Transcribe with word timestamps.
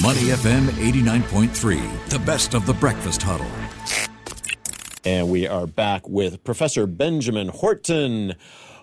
Money 0.00 0.20
FM 0.20 0.68
89.3, 0.68 2.08
the 2.08 2.18
best 2.20 2.54
of 2.54 2.64
the 2.64 2.72
breakfast 2.72 3.22
huddle. 3.22 3.50
And 5.04 5.28
we 5.28 5.46
are 5.46 5.66
back 5.66 6.08
with 6.08 6.42
Professor 6.44 6.86
Benjamin 6.86 7.48
Horton, 7.48 8.34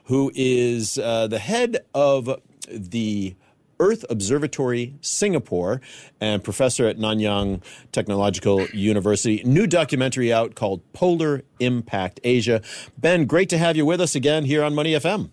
who 0.03 0.31
is 0.35 0.99
uh, 0.99 1.25
the 1.25 1.39
head 1.39 1.79
of 1.95 2.39
the 2.69 3.35
Earth 3.79 4.05
Observatory 4.07 4.93
Singapore 5.01 5.81
and 6.21 6.43
professor 6.43 6.85
at 6.85 6.99
Nanyang 6.99 7.63
Technological 7.91 8.67
University. 8.67 9.41
New 9.43 9.65
documentary 9.65 10.31
out 10.31 10.53
called 10.53 10.83
Polar 10.93 11.41
Impact 11.59 12.19
Asia. 12.23 12.61
Ben, 12.99 13.25
great 13.25 13.49
to 13.49 13.57
have 13.57 13.75
you 13.75 13.83
with 13.83 13.99
us 13.99 14.13
again 14.13 14.45
here 14.45 14.63
on 14.63 14.75
Money 14.75 14.93
FM. 14.93 15.31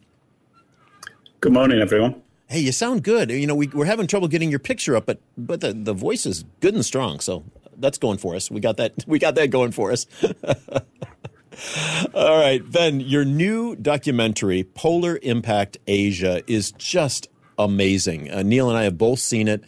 Good 1.40 1.52
morning, 1.52 1.82
everyone. 1.82 2.22
Hey, 2.48 2.60
you 2.60 2.70
sound 2.70 3.02
good. 3.02 3.30
You 3.30 3.46
know, 3.46 3.56
we, 3.56 3.66
we're 3.68 3.86
having 3.86 4.06
trouble 4.06 4.28
getting 4.28 4.50
your 4.50 4.60
picture 4.60 4.96
up, 4.96 5.06
but 5.06 5.20
but 5.36 5.60
the, 5.60 5.72
the 5.72 5.92
voice 5.92 6.26
is 6.26 6.44
good 6.60 6.74
and 6.74 6.84
strong, 6.84 7.18
so 7.20 7.44
that's 7.78 7.98
going 7.98 8.18
for 8.18 8.36
us. 8.36 8.50
We 8.50 8.60
got 8.60 8.76
that 8.76 8.92
we 9.06 9.18
got 9.18 9.34
that 9.34 9.50
going 9.50 9.72
for 9.72 9.90
us. 9.92 10.06
All 12.14 12.38
right, 12.38 12.60
Ben, 12.70 13.00
your 13.00 13.24
new 13.24 13.74
documentary, 13.76 14.62
Polar 14.62 15.18
Impact 15.22 15.78
Asia, 15.86 16.42
is 16.46 16.72
just 16.72 17.28
amazing. 17.58 18.30
Uh, 18.30 18.42
Neil 18.42 18.68
and 18.68 18.78
I 18.78 18.84
have 18.84 18.98
both 18.98 19.18
seen 19.18 19.48
it. 19.48 19.64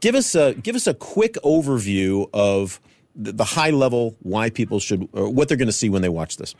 Give 0.00 0.14
us 0.14 0.34
a 0.34 0.54
give 0.54 0.76
us 0.76 0.86
a 0.86 0.94
quick 0.94 1.34
overview 1.42 2.28
of 2.32 2.80
the, 3.16 3.32
the 3.32 3.44
high 3.44 3.70
level 3.70 4.16
why 4.20 4.50
people 4.50 4.78
should 4.78 5.08
or 5.12 5.28
what 5.28 5.48
they're 5.48 5.56
going 5.56 5.68
to 5.68 5.72
see 5.72 5.88
when 5.88 6.02
they 6.02 6.08
watch 6.08 6.36
this. 6.36 6.54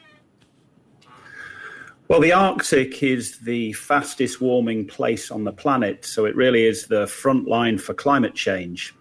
Well, 2.10 2.19
the 2.19 2.32
Arctic 2.32 3.05
is 3.05 3.38
the 3.38 3.73
fastest 3.74 4.41
warming 4.41 4.84
place 4.84 5.30
on 5.30 5.45
the 5.45 5.52
planet, 5.52 6.05
so 6.05 6.24
it 6.24 6.34
really 6.34 6.66
is 6.66 6.88
the 6.88 7.06
front 7.06 7.46
line 7.46 7.78
for 7.78 7.95
climate 7.95 8.34
change. 8.34 8.92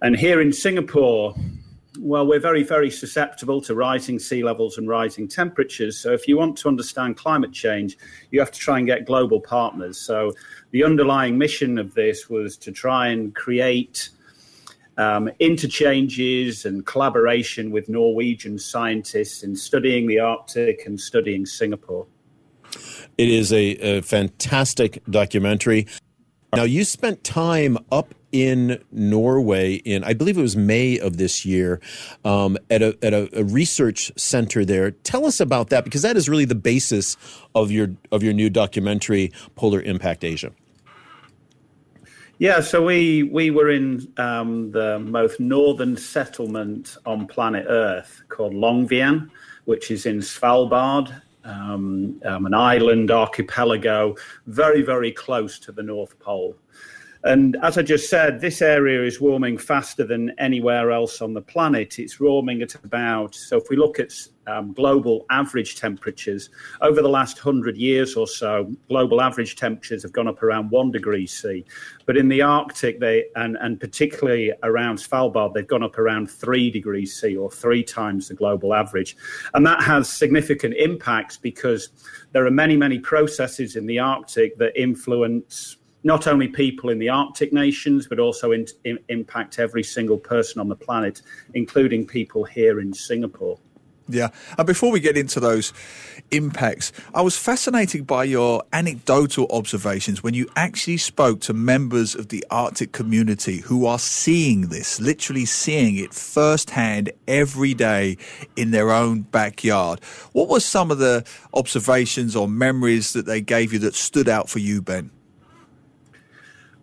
And 0.00 0.16
here 0.16 0.40
in 0.40 0.54
Singapore, 0.54 1.34
well, 1.98 2.26
we're 2.26 2.40
very, 2.40 2.62
very 2.62 2.90
susceptible 2.90 3.60
to 3.60 3.74
rising 3.74 4.18
sea 4.18 4.42
levels 4.42 4.78
and 4.78 4.88
rising 4.88 5.28
temperatures. 5.28 5.98
So, 5.98 6.14
if 6.14 6.26
you 6.26 6.38
want 6.38 6.56
to 6.56 6.68
understand 6.68 7.18
climate 7.18 7.52
change, 7.52 7.98
you 8.30 8.40
have 8.40 8.50
to 8.52 8.58
try 8.58 8.78
and 8.78 8.86
get 8.86 9.04
global 9.04 9.42
partners. 9.42 9.98
So, 9.98 10.32
the 10.70 10.84
underlying 10.84 11.36
mission 11.36 11.76
of 11.76 11.92
this 11.92 12.30
was 12.30 12.56
to 12.64 12.72
try 12.72 13.08
and 13.08 13.34
create 13.34 14.08
um, 14.96 15.28
interchanges 15.38 16.64
and 16.64 16.86
collaboration 16.86 17.70
with 17.70 17.90
Norwegian 17.90 18.58
scientists 18.58 19.42
in 19.42 19.54
studying 19.54 20.06
the 20.06 20.20
Arctic 20.20 20.86
and 20.86 20.98
studying 20.98 21.44
Singapore. 21.44 22.06
It 23.16 23.28
is 23.28 23.52
a, 23.52 23.76
a 23.76 24.02
fantastic 24.02 25.02
documentary. 25.10 25.86
Now, 26.54 26.62
you 26.62 26.84
spent 26.84 27.24
time 27.24 27.78
up 27.92 28.14
in 28.32 28.82
Norway 28.92 29.74
in, 29.74 30.04
I 30.04 30.14
believe 30.14 30.38
it 30.38 30.42
was 30.42 30.56
May 30.56 30.98
of 30.98 31.16
this 31.16 31.44
year, 31.44 31.80
um, 32.24 32.58
at, 32.70 32.82
a, 32.82 32.96
at 33.02 33.14
a, 33.14 33.28
a, 33.38 33.44
research 33.44 34.12
center 34.16 34.64
there. 34.64 34.90
Tell 34.90 35.24
us 35.24 35.40
about 35.40 35.70
that 35.70 35.84
because 35.84 36.02
that 36.02 36.16
is 36.16 36.28
really 36.28 36.44
the 36.44 36.54
basis 36.54 37.16
of 37.54 37.70
your 37.70 37.88
of 38.12 38.22
your 38.22 38.32
new 38.32 38.50
documentary, 38.50 39.32
Polar 39.56 39.80
Impact 39.80 40.24
Asia. 40.24 40.52
Yeah, 42.38 42.60
so 42.60 42.84
we 42.84 43.24
we 43.24 43.50
were 43.50 43.70
in 43.70 44.12
um, 44.16 44.70
the 44.70 44.98
most 45.00 45.40
northern 45.40 45.96
settlement 45.96 46.96
on 47.04 47.26
planet 47.26 47.66
Earth 47.68 48.22
called 48.28 48.52
Longyearbyen, 48.52 49.30
which 49.64 49.90
is 49.90 50.06
in 50.06 50.18
Svalbard, 50.18 51.20
um, 51.48 52.20
um, 52.24 52.46
an 52.46 52.54
island 52.54 53.10
archipelago, 53.10 54.14
very 54.46 54.82
very 54.82 55.12
close 55.12 55.58
to 55.60 55.72
the 55.72 55.82
North 55.82 56.18
Pole. 56.18 56.56
And 57.24 57.56
as 57.62 57.76
I 57.76 57.82
just 57.82 58.08
said, 58.08 58.40
this 58.40 58.62
area 58.62 59.02
is 59.02 59.20
warming 59.20 59.58
faster 59.58 60.04
than 60.04 60.32
anywhere 60.38 60.92
else 60.92 61.20
on 61.20 61.34
the 61.34 61.42
planet. 61.42 61.98
It's 61.98 62.20
warming 62.20 62.62
at 62.62 62.76
about, 62.76 63.34
so 63.34 63.56
if 63.56 63.68
we 63.70 63.76
look 63.76 63.98
at 63.98 64.12
um, 64.46 64.72
global 64.72 65.26
average 65.28 65.76
temperatures, 65.76 66.50
over 66.80 67.02
the 67.02 67.08
last 67.08 67.44
100 67.44 67.76
years 67.76 68.14
or 68.14 68.28
so, 68.28 68.72
global 68.88 69.20
average 69.20 69.56
temperatures 69.56 70.02
have 70.04 70.12
gone 70.12 70.28
up 70.28 70.42
around 70.44 70.70
one 70.70 70.92
degree 70.92 71.26
C. 71.26 71.64
But 72.06 72.16
in 72.16 72.28
the 72.28 72.40
Arctic, 72.40 73.00
they, 73.00 73.24
and, 73.34 73.56
and 73.60 73.80
particularly 73.80 74.52
around 74.62 74.98
Svalbard, 74.98 75.54
they've 75.54 75.66
gone 75.66 75.82
up 75.82 75.98
around 75.98 76.30
three 76.30 76.70
degrees 76.70 77.20
C 77.20 77.36
or 77.36 77.50
three 77.50 77.82
times 77.82 78.28
the 78.28 78.34
global 78.34 78.74
average. 78.74 79.16
And 79.54 79.66
that 79.66 79.82
has 79.82 80.08
significant 80.08 80.74
impacts 80.74 81.36
because 81.36 81.88
there 82.30 82.46
are 82.46 82.50
many, 82.50 82.76
many 82.76 83.00
processes 83.00 83.74
in 83.74 83.86
the 83.86 83.98
Arctic 83.98 84.56
that 84.58 84.80
influence 84.80 85.77
not 86.04 86.26
only 86.26 86.48
people 86.48 86.90
in 86.90 86.98
the 86.98 87.08
Arctic 87.08 87.52
nations, 87.52 88.06
but 88.06 88.18
also 88.18 88.52
in, 88.52 88.66
in, 88.84 88.98
impact 89.08 89.58
every 89.58 89.82
single 89.82 90.18
person 90.18 90.60
on 90.60 90.68
the 90.68 90.76
planet, 90.76 91.22
including 91.54 92.06
people 92.06 92.44
here 92.44 92.80
in 92.80 92.92
Singapore. 92.94 93.58
Yeah. 94.08 94.28
And 94.56 94.66
before 94.66 94.90
we 94.90 95.00
get 95.00 95.18
into 95.18 95.38
those 95.38 95.72
impacts, 96.30 96.92
I 97.14 97.20
was 97.20 97.36
fascinated 97.36 98.06
by 98.06 98.24
your 98.24 98.62
anecdotal 98.72 99.46
observations 99.50 100.22
when 100.22 100.32
you 100.32 100.48
actually 100.56 100.96
spoke 100.96 101.40
to 101.42 101.52
members 101.52 102.14
of 102.14 102.28
the 102.28 102.44
Arctic 102.50 102.92
community 102.92 103.58
who 103.58 103.84
are 103.84 103.98
seeing 103.98 104.68
this, 104.68 104.98
literally 104.98 105.44
seeing 105.44 105.96
it 105.96 106.14
firsthand 106.14 107.12
every 107.26 107.74
day 107.74 108.16
in 108.56 108.70
their 108.70 108.90
own 108.92 109.22
backyard. 109.22 110.02
What 110.32 110.48
were 110.48 110.60
some 110.60 110.90
of 110.90 110.98
the 110.98 111.26
observations 111.52 112.34
or 112.34 112.48
memories 112.48 113.12
that 113.12 113.26
they 113.26 113.42
gave 113.42 113.74
you 113.74 113.78
that 113.80 113.94
stood 113.94 114.28
out 114.28 114.48
for 114.48 114.58
you, 114.58 114.80
Ben? 114.80 115.10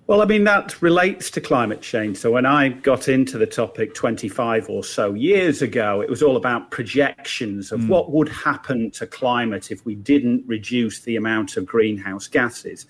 Well, 0.08 0.22
I 0.22 0.26
mean, 0.26 0.44
that 0.44 0.80
relates 0.84 1.32
to 1.32 1.42
climate 1.42 1.82
change. 1.82 2.18
So, 2.18 2.30
when 2.30 2.46
I 2.46 2.70
got 2.70 3.08
into 3.08 3.40
the 3.40 3.48
topic 3.48 3.96
25 3.96 4.70
or 4.70 4.84
so 4.84 5.16
years 5.16 5.64
ago, 5.64 6.00
it 6.02 6.12
was 6.12 6.22
all 6.22 6.38
about 6.38 6.70
projections 6.70 7.72
of 7.72 7.80
mm. 7.80 7.88
what 7.88 8.12
would 8.12 8.30
happen 8.30 8.92
to 8.92 9.08
climate 9.08 9.72
if 9.72 9.84
we 9.84 9.96
didn't 9.96 10.44
reduce 10.46 11.00
the 11.00 11.16
amount 11.16 11.58
of 11.58 11.66
greenhouse 11.66 12.28
gases. 12.28 12.86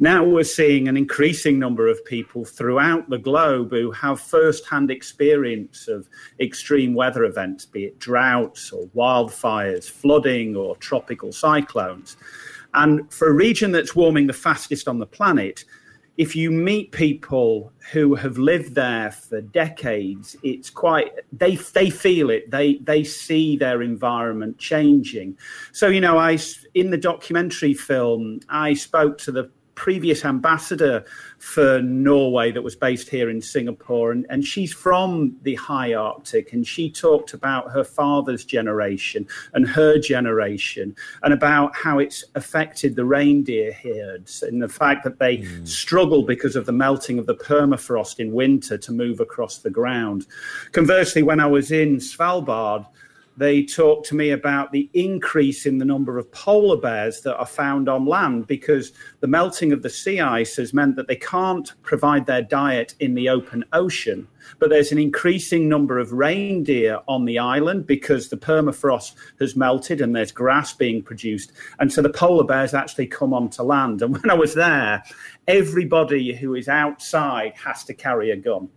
Now 0.00 0.24
we're 0.24 0.42
seeing 0.42 0.88
an 0.88 0.96
increasing 0.96 1.60
number 1.60 1.86
of 1.86 2.04
people 2.04 2.44
throughout 2.44 3.08
the 3.08 3.18
globe 3.18 3.70
who 3.70 3.92
have 3.92 4.18
first 4.18 4.66
hand 4.66 4.90
experience 4.90 5.86
of 5.86 6.08
extreme 6.40 6.92
weather 6.92 7.22
events, 7.22 7.66
be 7.66 7.84
it 7.84 8.00
droughts 8.00 8.72
or 8.72 8.88
wildfires, 8.88 9.88
flooding 9.88 10.56
or 10.56 10.74
tropical 10.78 11.30
cyclones. 11.30 12.16
And 12.74 13.10
for 13.12 13.28
a 13.28 13.32
region 13.32 13.70
that's 13.70 13.94
warming 13.94 14.26
the 14.26 14.32
fastest 14.32 14.88
on 14.88 14.98
the 14.98 15.06
planet, 15.06 15.64
if 16.18 16.34
you 16.34 16.50
meet 16.50 16.90
people 16.90 17.72
who 17.92 18.16
have 18.16 18.38
lived 18.38 18.74
there 18.74 19.12
for 19.12 19.40
decades, 19.40 20.36
it's 20.42 20.68
quite 20.68 21.12
they 21.32 21.54
they 21.54 21.90
feel 21.90 22.28
it. 22.28 22.50
They 22.50 22.74
they 22.78 23.04
see 23.04 23.56
their 23.56 23.82
environment 23.82 24.58
changing. 24.58 25.38
So 25.70 25.86
you 25.86 26.00
know, 26.00 26.18
I 26.18 26.36
in 26.74 26.90
the 26.90 26.98
documentary 26.98 27.72
film, 27.72 28.40
I 28.48 28.74
spoke 28.74 29.16
to 29.18 29.32
the 29.32 29.48
previous 29.78 30.24
ambassador 30.24 31.04
for 31.38 31.80
Norway 31.80 32.50
that 32.50 32.62
was 32.62 32.74
based 32.74 33.08
here 33.08 33.30
in 33.30 33.40
Singapore, 33.40 34.10
and, 34.10 34.26
and 34.28 34.44
she's 34.44 34.72
from 34.72 35.36
the 35.42 35.54
high 35.54 35.94
Arctic, 35.94 36.52
and 36.52 36.66
she 36.66 36.90
talked 36.90 37.32
about 37.32 37.70
her 37.70 37.84
father's 37.84 38.44
generation 38.44 39.24
and 39.52 39.68
her 39.68 39.96
generation, 39.96 40.96
and 41.22 41.32
about 41.32 41.76
how 41.76 42.00
it's 42.00 42.24
affected 42.34 42.96
the 42.96 43.04
reindeer 43.04 43.72
herds, 43.72 44.42
and 44.42 44.60
the 44.60 44.68
fact 44.68 45.04
that 45.04 45.20
they 45.20 45.38
mm. 45.38 45.66
struggle 45.66 46.24
because 46.24 46.56
of 46.56 46.66
the 46.66 46.72
melting 46.72 47.20
of 47.20 47.26
the 47.26 47.36
permafrost 47.36 48.18
in 48.18 48.32
winter 48.32 48.76
to 48.76 48.90
move 48.90 49.20
across 49.20 49.58
the 49.58 49.70
ground. 49.70 50.26
Conversely, 50.72 51.22
when 51.22 51.38
I 51.38 51.46
was 51.46 51.70
in 51.70 51.98
Svalbard, 51.98 52.84
they 53.38 53.62
talked 53.62 54.04
to 54.08 54.16
me 54.16 54.30
about 54.30 54.72
the 54.72 54.90
increase 54.94 55.64
in 55.64 55.78
the 55.78 55.84
number 55.84 56.18
of 56.18 56.30
polar 56.32 56.76
bears 56.76 57.20
that 57.20 57.36
are 57.36 57.46
found 57.46 57.88
on 57.88 58.04
land 58.04 58.48
because 58.48 58.92
the 59.20 59.28
melting 59.28 59.70
of 59.72 59.82
the 59.82 59.88
sea 59.88 60.18
ice 60.18 60.56
has 60.56 60.74
meant 60.74 60.96
that 60.96 61.06
they 61.06 61.16
can't 61.16 61.72
provide 61.82 62.26
their 62.26 62.42
diet 62.42 62.96
in 62.98 63.14
the 63.14 63.28
open 63.28 63.64
ocean. 63.72 64.26
But 64.58 64.70
there's 64.70 64.90
an 64.90 64.98
increasing 64.98 65.68
number 65.68 66.00
of 66.00 66.12
reindeer 66.12 66.98
on 67.06 67.26
the 67.26 67.38
island 67.38 67.86
because 67.86 68.28
the 68.28 68.36
permafrost 68.36 69.14
has 69.38 69.54
melted 69.54 70.00
and 70.00 70.16
there's 70.16 70.32
grass 70.32 70.72
being 70.72 71.00
produced. 71.00 71.52
And 71.78 71.92
so 71.92 72.02
the 72.02 72.10
polar 72.10 72.44
bears 72.44 72.74
actually 72.74 73.06
come 73.06 73.32
onto 73.32 73.62
land. 73.62 74.02
And 74.02 74.12
when 74.20 74.30
I 74.30 74.34
was 74.34 74.54
there, 74.54 75.04
everybody 75.46 76.34
who 76.34 76.56
is 76.56 76.68
outside 76.68 77.52
has 77.64 77.84
to 77.84 77.94
carry 77.94 78.32
a 78.32 78.36
gun. 78.36 78.68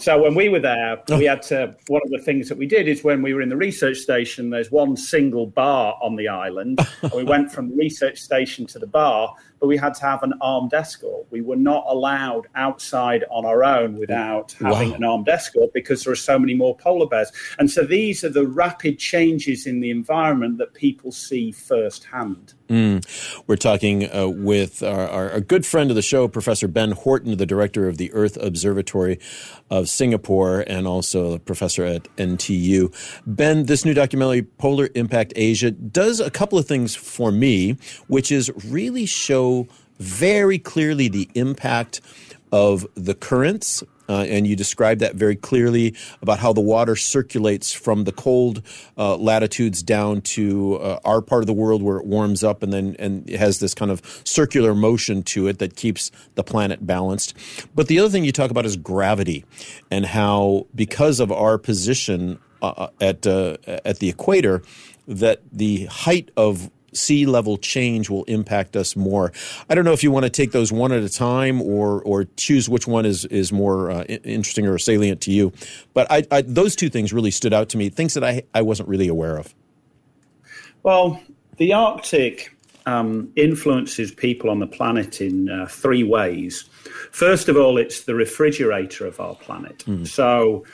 So 0.00 0.22
when 0.22 0.34
we 0.34 0.48
were 0.48 0.60
there, 0.60 1.02
we 1.08 1.28
oh. 1.28 1.30
had 1.30 1.42
to. 1.42 1.76
One 1.88 2.02
of 2.04 2.10
the 2.10 2.18
things 2.18 2.48
that 2.48 2.58
we 2.58 2.66
did 2.66 2.88
is 2.88 3.04
when 3.04 3.22
we 3.22 3.34
were 3.34 3.42
in 3.42 3.48
the 3.48 3.56
research 3.56 3.98
station, 3.98 4.50
there's 4.50 4.70
one 4.70 4.96
single 4.96 5.46
bar 5.46 5.98
on 6.02 6.16
the 6.16 6.28
island, 6.28 6.80
and 7.02 7.12
we 7.12 7.24
went 7.24 7.52
from 7.52 7.70
the 7.70 7.76
research 7.76 8.18
station 8.20 8.66
to 8.66 8.78
the 8.78 8.86
bar. 8.86 9.34
but 9.62 9.68
we 9.68 9.76
had 9.76 9.94
to 9.94 10.02
have 10.02 10.24
an 10.24 10.34
armed 10.40 10.74
escort. 10.74 11.24
We 11.30 11.40
were 11.40 11.56
not 11.56 11.84
allowed 11.86 12.48
outside 12.56 13.24
on 13.30 13.44
our 13.44 13.62
own 13.62 13.96
without 13.96 14.52
having 14.58 14.90
wow. 14.90 14.96
an 14.96 15.04
armed 15.04 15.28
escort 15.28 15.72
because 15.72 16.02
there 16.02 16.12
are 16.12 16.16
so 16.16 16.36
many 16.36 16.54
more 16.54 16.76
polar 16.76 17.06
bears. 17.06 17.30
And 17.60 17.70
so 17.70 17.84
these 17.84 18.24
are 18.24 18.28
the 18.28 18.46
rapid 18.46 18.98
changes 18.98 19.66
in 19.68 19.78
the 19.78 19.90
environment 19.90 20.58
that 20.58 20.74
people 20.74 21.12
see 21.12 21.52
firsthand. 21.52 22.54
Mm. 22.68 23.42
We're 23.46 23.56
talking 23.56 24.14
uh, 24.14 24.28
with 24.28 24.82
our, 24.82 25.08
our, 25.08 25.30
our, 25.32 25.40
good 25.40 25.66
friend 25.66 25.90
of 25.90 25.96
the 25.96 26.02
show, 26.02 26.28
Professor 26.28 26.68
Ben 26.68 26.92
Horton, 26.92 27.36
the 27.36 27.46
director 27.46 27.88
of 27.88 27.98
the 27.98 28.12
Earth 28.12 28.36
Observatory 28.40 29.18
of 29.70 29.88
Singapore 29.88 30.64
and 30.66 30.86
also 30.86 31.34
a 31.34 31.38
professor 31.38 31.84
at 31.84 32.04
NTU. 32.16 32.94
Ben, 33.26 33.66
this 33.66 33.84
new 33.84 33.94
documentary, 33.94 34.42
Polar 34.42 34.88
Impact 34.94 35.32
Asia, 35.36 35.70
does 35.70 36.20
a 36.20 36.30
couple 36.30 36.58
of 36.58 36.66
things 36.66 36.94
for 36.94 37.32
me, 37.32 37.76
which 38.06 38.30
is 38.30 38.50
really 38.64 39.06
show 39.06 39.66
very 39.98 40.58
clearly 40.58 41.08
the 41.08 41.28
impact 41.34 42.00
of 42.52 42.86
the 42.94 43.14
currents 43.14 43.82
uh, 44.08 44.24
and 44.28 44.46
you 44.46 44.56
describe 44.56 44.98
that 44.98 45.14
very 45.14 45.36
clearly 45.36 45.94
about 46.20 46.38
how 46.38 46.52
the 46.52 46.60
water 46.60 46.96
circulates 46.96 47.72
from 47.72 48.04
the 48.04 48.12
cold 48.12 48.62
uh, 48.98 49.16
latitudes 49.16 49.82
down 49.82 50.20
to 50.20 50.76
uh, 50.76 50.98
our 51.04 51.20
part 51.20 51.42
of 51.42 51.46
the 51.46 51.52
world 51.52 51.82
where 51.82 51.98
it 51.98 52.06
warms 52.06 52.42
up 52.42 52.62
and 52.62 52.72
then 52.72 52.96
and 52.98 53.28
has 53.30 53.60
this 53.60 53.74
kind 53.74 53.90
of 53.90 54.02
circular 54.24 54.74
motion 54.74 55.22
to 55.22 55.46
it 55.46 55.58
that 55.58 55.76
keeps 55.76 56.10
the 56.34 56.44
planet 56.44 56.86
balanced. 56.86 57.34
But 57.74 57.88
the 57.88 57.98
other 57.98 58.08
thing 58.08 58.24
you 58.24 58.32
talk 58.32 58.50
about 58.50 58.66
is 58.66 58.76
gravity 58.76 59.44
and 59.90 60.06
how 60.06 60.66
because 60.74 61.20
of 61.20 61.30
our 61.30 61.58
position 61.58 62.38
uh, 62.62 62.66
uh, 62.76 62.88
at 63.00 63.26
uh, 63.26 63.56
at 63.66 63.98
the 63.98 64.08
equator 64.08 64.62
that 65.08 65.40
the 65.50 65.86
height 65.86 66.30
of 66.36 66.70
sea 66.92 67.26
level 67.26 67.56
change 67.56 68.10
will 68.10 68.24
impact 68.24 68.76
us 68.76 68.96
more. 68.96 69.32
I 69.68 69.74
don't 69.74 69.84
know 69.84 69.92
if 69.92 70.02
you 70.02 70.10
want 70.10 70.24
to 70.24 70.30
take 70.30 70.52
those 70.52 70.72
one 70.72 70.92
at 70.92 71.02
a 71.02 71.08
time 71.08 71.60
or 71.62 72.02
or 72.02 72.24
choose 72.36 72.68
which 72.68 72.86
one 72.86 73.06
is 73.06 73.24
is 73.26 73.52
more 73.52 73.90
uh, 73.90 74.04
interesting 74.04 74.66
or 74.66 74.78
salient 74.78 75.20
to 75.22 75.30
you. 75.30 75.52
But 75.94 76.10
I, 76.10 76.24
I, 76.30 76.42
those 76.42 76.76
two 76.76 76.88
things 76.88 77.12
really 77.12 77.30
stood 77.30 77.52
out 77.52 77.68
to 77.70 77.76
me, 77.76 77.88
things 77.88 78.14
that 78.14 78.24
I 78.24 78.42
I 78.54 78.62
wasn't 78.62 78.88
really 78.88 79.08
aware 79.08 79.36
of. 79.36 79.54
Well, 80.82 81.20
the 81.58 81.72
Arctic 81.72 82.56
um, 82.86 83.32
influences 83.36 84.12
people 84.12 84.50
on 84.50 84.58
the 84.58 84.66
planet 84.66 85.20
in 85.20 85.48
uh, 85.48 85.66
three 85.66 86.02
ways. 86.02 86.62
First 87.12 87.48
of 87.48 87.56
all, 87.56 87.78
it's 87.78 88.02
the 88.02 88.14
refrigerator 88.14 89.06
of 89.06 89.20
our 89.20 89.36
planet. 89.36 89.78
Mm. 89.86 90.06
So 90.06 90.64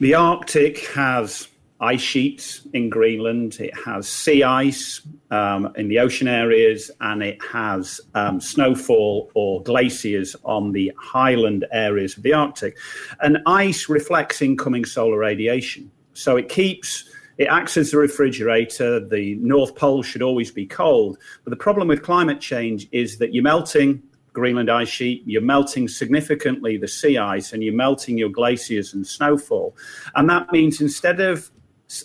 the 0.00 0.14
Arctic 0.14 0.86
has 0.88 1.48
ice 1.82 2.00
sheets 2.00 2.66
in 2.72 2.88
Greenland, 2.88 3.56
it 3.58 3.76
has 3.84 4.08
sea 4.08 4.44
ice 4.44 5.02
um, 5.32 5.72
in 5.76 5.88
the 5.88 5.98
ocean 5.98 6.28
areas, 6.28 6.90
and 7.00 7.22
it 7.22 7.38
has 7.42 8.00
um, 8.14 8.40
snowfall 8.40 9.30
or 9.34 9.62
glaciers 9.64 10.36
on 10.44 10.72
the 10.72 10.92
highland 10.96 11.66
areas 11.72 12.16
of 12.16 12.22
the 12.22 12.32
Arctic. 12.32 12.78
And 13.20 13.38
ice 13.46 13.88
reflects 13.88 14.40
incoming 14.40 14.84
solar 14.84 15.18
radiation. 15.18 15.90
So 16.14 16.36
it 16.36 16.48
keeps. 16.48 17.08
It 17.38 17.46
acts 17.46 17.76
as 17.76 17.92
a 17.92 17.98
refrigerator. 17.98 19.00
The 19.00 19.36
North 19.36 19.74
Pole 19.74 20.02
should 20.02 20.22
always 20.22 20.52
be 20.52 20.66
cold. 20.66 21.18
But 21.44 21.50
the 21.50 21.56
problem 21.56 21.88
with 21.88 22.02
climate 22.02 22.40
change 22.40 22.86
is 22.92 23.18
that 23.18 23.34
you're 23.34 23.42
melting 23.42 24.02
Greenland 24.34 24.70
ice 24.70 24.88
sheet, 24.88 25.22
you're 25.26 25.42
melting 25.42 25.88
significantly 25.88 26.76
the 26.76 26.88
sea 26.88 27.18
ice, 27.18 27.52
and 27.52 27.62
you're 27.62 27.74
melting 27.74 28.18
your 28.18 28.28
glaciers 28.28 28.94
and 28.94 29.06
snowfall. 29.06 29.76
And 30.14 30.28
that 30.30 30.52
means 30.52 30.80
instead 30.80 31.20
of 31.20 31.50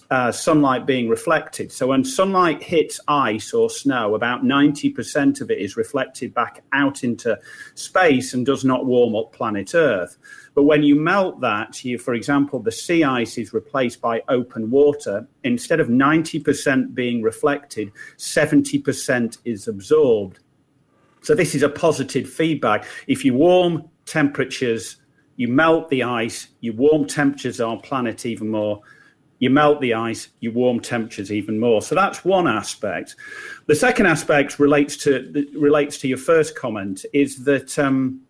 uh, 0.10 0.32
sunlight 0.32 0.86
being 0.86 1.08
reflected. 1.08 1.72
So 1.72 1.88
when 1.88 2.04
sunlight 2.04 2.62
hits 2.62 3.00
ice 3.08 3.54
or 3.54 3.70
snow, 3.70 4.16
about 4.16 4.44
90% 4.44 5.42
of 5.42 5.50
it 5.52 5.60
is 5.60 5.78
reflected 5.78 6.34
back 6.34 6.64
out 6.74 7.04
into 7.04 7.40
space 7.76 8.34
and 8.34 8.46
does 8.46 8.66
not 8.66 8.86
warm 8.86 9.16
up 9.16 9.32
planet 9.34 9.74
Earth. 9.74 10.18
But 10.56 10.64
when 10.64 10.84
you 10.84 10.96
melt 10.96 11.42
that, 11.42 11.84
you, 11.86 11.98
for 11.98 12.14
example, 12.14 12.60
the 12.60 12.72
sea 12.72 13.04
ice 13.04 13.38
is 13.38 13.54
replaced 13.54 14.02
by 14.02 14.24
open 14.28 14.72
water. 14.72 15.28
Instead 15.44 15.80
of 15.80 15.88
90% 15.88 16.94
being 16.94 17.22
reflected, 17.22 17.92
70% 18.18 19.38
is 19.46 19.68
absorbed. 19.68 20.40
So 21.22 21.36
this 21.36 21.56
is 21.56 21.64
a 21.64 21.70
positive 21.70 22.30
feedback. 22.30 22.86
If 23.08 23.24
you 23.24 23.36
warm 23.36 23.90
temperatures, 24.06 24.98
you 25.36 25.48
melt 25.48 25.90
the 25.90 26.04
ice, 26.04 26.48
you 26.62 26.74
warm 26.74 27.06
temperatures 27.06 27.62
on 27.62 27.80
planet 27.82 28.26
even 28.26 28.50
more 28.50 28.82
you 29.40 29.50
melt 29.50 29.82
the 29.82 29.94
ice, 29.94 30.30
you 30.40 30.52
warm 30.52 30.80
temperatures 30.80 31.32
even 31.32 31.60
more. 31.60 31.82
So 31.82 31.96
that's 31.96 32.26
one 32.26 32.48
aspect. 32.48 33.16
The 33.68 33.76
second 33.76 34.08
aspect 34.08 34.60
relates 34.60 34.98
to 34.98 35.48
relates 35.56 35.98
to 36.00 36.08
your 36.08 36.18
first 36.18 36.56
comment 36.56 37.06
is 37.14 37.44
that 37.46 37.78
um, 37.78 38.22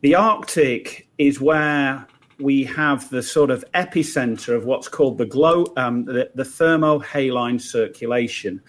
the 0.00 0.14
Arctic 0.14 1.08
is 1.18 1.40
where 1.40 2.06
we 2.38 2.64
have 2.64 3.08
the 3.10 3.22
sort 3.22 3.50
of 3.50 3.64
epicenter 3.74 4.54
of 4.54 4.64
what's 4.64 4.88
called 4.88 5.16
the 5.16 5.26
glow 5.26 5.64
um, 5.76 6.04
the, 6.04 6.30
the 6.34 6.42
thermohaline 6.42 7.60
circulation, 7.60 8.60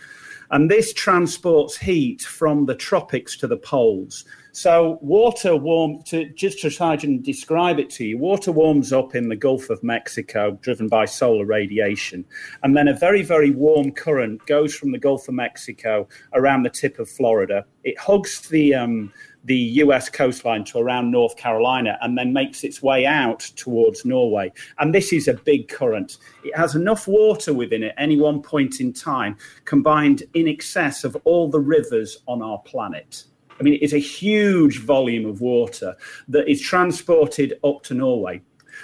and 0.51 0.69
this 0.69 0.93
transports 0.93 1.77
heat 1.77 2.21
from 2.21 2.65
the 2.65 2.75
tropics 2.75 3.37
to 3.37 3.47
the 3.47 3.57
poles. 3.57 4.25
So 4.51 4.97
water 5.01 5.55
warm 5.55 6.01
to 6.05 6.29
just 6.29 6.59
to 6.61 6.71
try 6.71 6.95
and 6.95 7.23
describe 7.23 7.77
it 7.77 7.91
to 7.91 8.05
you, 8.05 8.17
water 8.17 8.51
warms 8.51 8.91
up 8.91 9.13
in 9.13 9.29
the 9.29 9.35
Gulf 9.35 9.69
of 9.69 9.83
Mexico, 9.83 10.57
driven 10.61 10.87
by 10.87 11.05
solar 11.05 11.45
radiation, 11.45 12.25
and 12.63 12.75
then 12.75 12.87
a 12.87 12.95
very 12.95 13.21
very 13.21 13.51
warm 13.51 13.91
current 13.91 14.43
goes 14.47 14.73
from 14.73 14.91
the 14.91 14.97
Gulf 14.97 15.27
of 15.27 15.35
Mexico 15.35 16.07
around 16.33 16.63
the 16.63 16.71
tip 16.71 16.97
of 16.97 17.07
Florida. 17.07 17.65
It 17.83 17.99
hugs 17.99 18.49
the 18.49 18.73
um, 18.73 19.13
the 19.47 19.81
US 19.81 20.09
coastline 20.09 20.65
to 20.65 20.77
around 20.77 21.09
North 21.09 21.37
Carolina 21.37 21.97
and 22.01 22.17
then 22.17 22.33
makes 22.33 22.65
its 22.65 22.83
way 22.83 23.05
out 23.05 23.39
towards 23.55 24.03
Norway. 24.03 24.51
And 24.79 24.93
this 24.93 25.13
is 25.13 25.29
a 25.29 25.33
big 25.33 25.69
current. 25.69 26.17
It 26.43 26.55
has 26.55 26.75
enough 26.75 27.07
water 27.07 27.53
within 27.53 27.81
it 27.81 27.95
any 27.97 28.19
one 28.19 28.41
point 28.41 28.81
in 28.81 28.91
time, 28.91 29.37
combined 29.63 30.23
in 30.33 30.49
excess 30.49 31.05
of 31.05 31.15
all 31.23 31.49
the 31.49 31.61
rivers 31.61 32.17
on 32.27 32.41
our 32.41 32.59
planet. 32.59 33.23
I 33.57 33.63
mean, 33.63 33.79
it's 33.81 33.93
a 33.93 33.97
huge 33.99 34.81
volume 34.81 35.25
of 35.25 35.39
water 35.39 35.95
that 36.27 36.49
is 36.49 36.61
transported 36.61 37.57
up 37.63 37.83
to 37.83 37.93
Norway. 37.93 38.41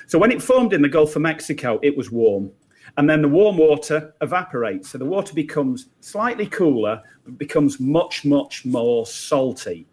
So 0.07 0.17
when 0.17 0.31
it 0.31 0.41
formed 0.41 0.71
in 0.71 0.81
the 0.81 0.89
Gulf 0.89 1.15
of 1.17 1.21
Mexico, 1.21 1.77
it 1.83 1.95
was 1.95 2.09
warm. 2.09 2.51
And 2.97 3.09
then 3.09 3.21
the 3.21 3.27
warm 3.27 3.57
water 3.57 4.13
evaporates. 4.21 4.89
So 4.89 4.97
the 4.97 5.05
water 5.05 5.33
becomes 5.33 5.87
slightly 6.01 6.45
cooler, 6.45 7.01
but 7.25 7.37
becomes 7.37 7.79
much, 7.79 8.23
much 8.23 8.65
more 8.65 9.05
salty. 9.05 9.87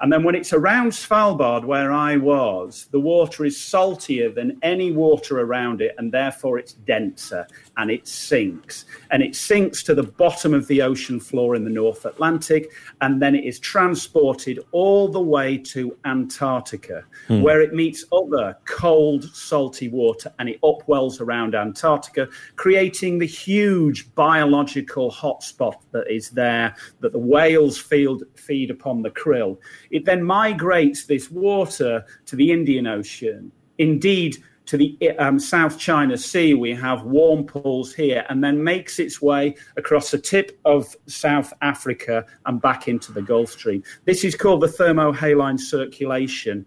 And 0.00 0.12
then 0.12 0.22
when 0.22 0.34
it's 0.34 0.52
around 0.52 0.90
Svalbard, 0.90 1.64
where 1.64 1.92
I 1.92 2.16
was, 2.16 2.88
the 2.90 3.00
water 3.00 3.44
is 3.44 3.60
saltier 3.60 4.30
than 4.30 4.58
any 4.62 4.92
water 4.92 5.40
around 5.40 5.80
it, 5.80 5.94
and 5.98 6.12
therefore 6.12 6.58
it's 6.58 6.74
denser 6.74 7.46
and 7.76 7.90
it 7.90 8.06
sinks. 8.08 8.86
And 9.10 9.22
it 9.22 9.36
sinks 9.36 9.82
to 9.84 9.94
the 9.94 10.02
bottom 10.02 10.54
of 10.54 10.66
the 10.66 10.82
ocean 10.82 11.20
floor 11.20 11.54
in 11.54 11.64
the 11.64 11.70
North 11.70 12.04
Atlantic, 12.04 12.70
and 13.00 13.20
then 13.20 13.34
it 13.34 13.44
is 13.44 13.58
transported 13.58 14.60
all 14.72 15.08
the 15.08 15.20
way 15.20 15.58
to 15.58 15.96
Antarctica, 16.04 17.04
hmm. 17.26 17.42
where 17.42 17.60
it 17.60 17.74
meets 17.74 18.04
other 18.12 18.56
cold, 18.64 19.24
salty 19.34 19.88
water, 19.88 20.32
and 20.38 20.48
it 20.48 20.60
upwells 20.62 21.20
around 21.20 21.54
Antarctica, 21.54 22.28
creating 22.56 23.18
the 23.18 23.26
huge 23.26 24.12
biological 24.14 25.10
hotspot 25.10 25.76
that 25.92 26.10
is 26.10 26.30
there 26.30 26.74
that 27.00 27.12
the 27.12 27.18
whales 27.18 27.78
feed, 27.78 28.20
feed 28.34 28.70
upon 28.70 29.02
the 29.02 29.10
krill. 29.10 29.58
It 29.90 30.04
then 30.04 30.22
migrates 30.22 31.04
this 31.04 31.30
water 31.30 32.04
to 32.26 32.36
the 32.36 32.52
Indian 32.52 32.86
Ocean. 32.86 33.52
Indeed, 33.78 34.36
to 34.66 34.76
the 34.76 35.10
um, 35.18 35.38
South 35.38 35.78
China 35.78 36.16
Sea, 36.18 36.54
we 36.54 36.74
have 36.74 37.02
warm 37.04 37.44
pools 37.44 37.94
here, 37.94 38.24
and 38.28 38.42
then 38.42 38.62
makes 38.62 38.98
its 38.98 39.22
way 39.22 39.54
across 39.76 40.10
the 40.10 40.18
tip 40.18 40.58
of 40.64 40.94
South 41.06 41.52
Africa 41.62 42.26
and 42.46 42.60
back 42.60 42.88
into 42.88 43.12
the 43.12 43.22
Gulf 43.22 43.50
Stream. 43.50 43.82
This 44.04 44.24
is 44.24 44.34
called 44.34 44.60
the 44.60 44.66
thermohaline 44.66 45.58
circulation. 45.58 46.66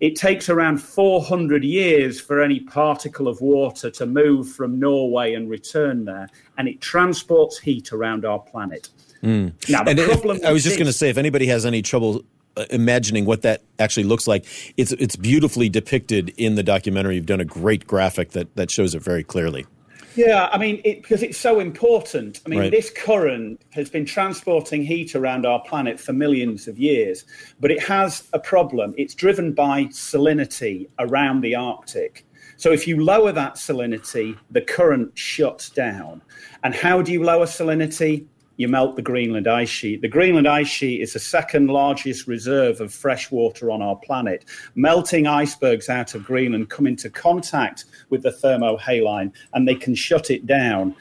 It 0.00 0.16
takes 0.16 0.48
around 0.48 0.78
400 0.78 1.62
years 1.62 2.20
for 2.20 2.42
any 2.42 2.60
particle 2.60 3.28
of 3.28 3.40
water 3.40 3.88
to 3.90 4.06
move 4.06 4.50
from 4.50 4.78
Norway 4.78 5.34
and 5.34 5.48
return 5.48 6.04
there, 6.04 6.28
and 6.58 6.66
it 6.66 6.80
transports 6.80 7.58
heat 7.58 7.92
around 7.92 8.24
our 8.24 8.40
planet. 8.40 8.88
Mm. 9.22 9.52
Now, 9.68 9.84
the 9.84 9.90
and 9.90 10.00
problem 10.00 10.38
if, 10.38 10.44
I 10.44 10.52
was 10.52 10.64
just 10.64 10.76
going 10.76 10.86
to 10.86 10.92
say, 10.92 11.08
if 11.08 11.18
anybody 11.18 11.46
has 11.46 11.64
any 11.64 11.82
trouble 11.82 12.24
Uh, 12.54 12.66
imagining 12.68 13.24
what 13.24 13.40
that 13.40 13.62
actually 13.78 14.04
looks 14.04 14.26
like. 14.26 14.44
It's 14.76 14.92
it's 14.92 15.16
beautifully 15.16 15.70
depicted 15.70 16.34
in 16.36 16.54
the 16.54 16.62
documentary. 16.62 17.14
You've 17.14 17.24
done 17.24 17.40
a 17.40 17.46
great 17.46 17.86
graphic 17.86 18.32
that 18.32 18.54
that 18.56 18.70
shows 18.70 18.94
it 18.94 19.02
very 19.02 19.24
clearly. 19.24 19.64
Yeah, 20.16 20.50
I 20.52 20.58
mean, 20.58 20.82
it, 20.84 21.00
because 21.00 21.22
it's 21.22 21.38
so 21.38 21.60
important. 21.60 22.42
I 22.44 22.50
mean, 22.50 22.58
right. 22.60 22.70
this 22.70 22.90
current 22.90 23.62
has 23.70 23.88
been 23.88 24.04
transporting 24.04 24.84
heat 24.84 25.14
around 25.14 25.46
our 25.46 25.62
planet 25.62 25.98
for 25.98 26.12
millions 26.12 26.68
of 26.68 26.78
years, 26.78 27.24
but 27.58 27.70
it 27.70 27.82
has 27.84 28.28
a 28.34 28.38
problem. 28.38 28.94
It's 28.98 29.14
driven 29.14 29.52
by 29.54 29.84
salinity 29.84 30.90
around 30.98 31.40
the 31.40 31.54
Arctic. 31.54 32.26
So 32.58 32.70
if 32.70 32.86
you 32.86 33.02
lower 33.02 33.32
that 33.32 33.54
salinity, 33.54 34.36
the 34.50 34.60
current 34.60 35.16
shuts 35.16 35.70
down. 35.70 36.20
And 36.62 36.74
how 36.74 37.00
do 37.00 37.12
you 37.12 37.24
lower 37.24 37.46
salinity? 37.46 38.26
You 38.56 38.68
melt 38.68 38.96
the 38.96 39.02
Greenland 39.02 39.46
ice 39.46 39.68
sheet. 39.68 40.02
The 40.02 40.08
Greenland 40.08 40.48
ice 40.48 40.68
sheet 40.68 41.00
is 41.00 41.12
the 41.14 41.18
second 41.18 41.68
largest 41.68 42.26
reserve 42.26 42.80
of 42.80 42.92
fresh 42.92 43.30
water 43.30 43.70
on 43.70 43.82
our 43.82 43.96
planet. 43.96 44.44
Melting 44.74 45.26
icebergs 45.26 45.88
out 45.88 46.14
of 46.14 46.24
Greenland 46.24 46.68
come 46.70 46.86
into 46.86 47.10
contact 47.10 47.86
with 48.10 48.22
the 48.22 48.30
thermohaline 48.30 49.32
and 49.54 49.66
they 49.66 49.74
can 49.74 49.94
shut 49.94 50.30
it 50.30 50.46
down. 50.46 50.94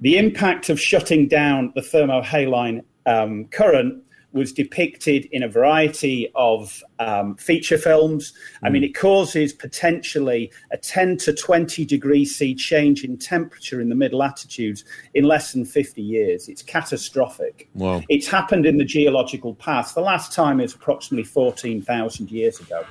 The 0.00 0.18
impact 0.18 0.68
of 0.68 0.80
shutting 0.80 1.28
down 1.28 1.72
the 1.74 1.80
thermohaline 1.80 2.82
um, 3.06 3.46
current 3.46 4.02
was 4.32 4.52
depicted 4.52 5.26
in 5.26 5.42
a 5.42 5.48
variety 5.48 6.30
of 6.34 6.82
um, 6.98 7.36
feature 7.36 7.78
films. 7.78 8.32
I 8.62 8.70
mean, 8.70 8.82
hmm. 8.82 8.86
it 8.86 8.94
causes 8.94 9.52
potentially 9.52 10.50
a 10.70 10.76
10 10.76 11.18
to 11.18 11.32
20 11.32 11.84
degree 11.84 12.24
C 12.24 12.54
change 12.54 13.04
in 13.04 13.18
temperature 13.18 13.80
in 13.80 13.88
the 13.88 13.94
mid 13.94 14.12
latitudes 14.12 14.84
in 15.14 15.24
less 15.24 15.52
than 15.52 15.64
50 15.64 16.02
years. 16.02 16.48
It's 16.48 16.62
catastrophic. 16.62 17.68
Wow. 17.74 18.02
It's 18.08 18.26
happened 18.26 18.66
in 18.66 18.78
the 18.78 18.84
geological 18.84 19.54
past. 19.54 19.94
The 19.94 20.00
last 20.00 20.32
time 20.32 20.60
is 20.60 20.74
approximately 20.74 21.24
14,000 21.24 22.30
years 22.30 22.60
ago. 22.60 22.84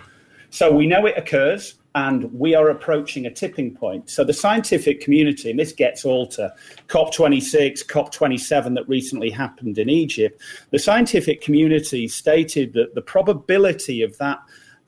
So 0.50 0.72
we 0.72 0.86
know 0.86 1.06
it 1.06 1.18
occurs 1.18 1.76
and 1.96 2.32
we 2.32 2.56
are 2.56 2.70
approaching 2.70 3.26
a 3.26 3.32
tipping 3.32 3.76
point. 3.76 4.10
So 4.10 4.24
the 4.24 4.34
scientific 4.34 5.02
community, 5.02 5.50
and 5.50 5.60
this 5.60 5.74
gets 5.74 6.06
all 6.06 6.26
to 6.28 6.54
COP26, 6.88 7.86
COP27 7.86 8.76
that 8.76 8.88
recently 8.88 9.30
happened 9.30 9.78
in 9.78 9.90
Egypt, 9.90 10.42
the 10.70 10.80
scientific 10.80 11.42
community 11.42 12.08
stated 12.08 12.74
that 12.74 12.96
the 12.96 13.02
probability 13.02 14.04
of 14.04 14.18
that 14.20 14.40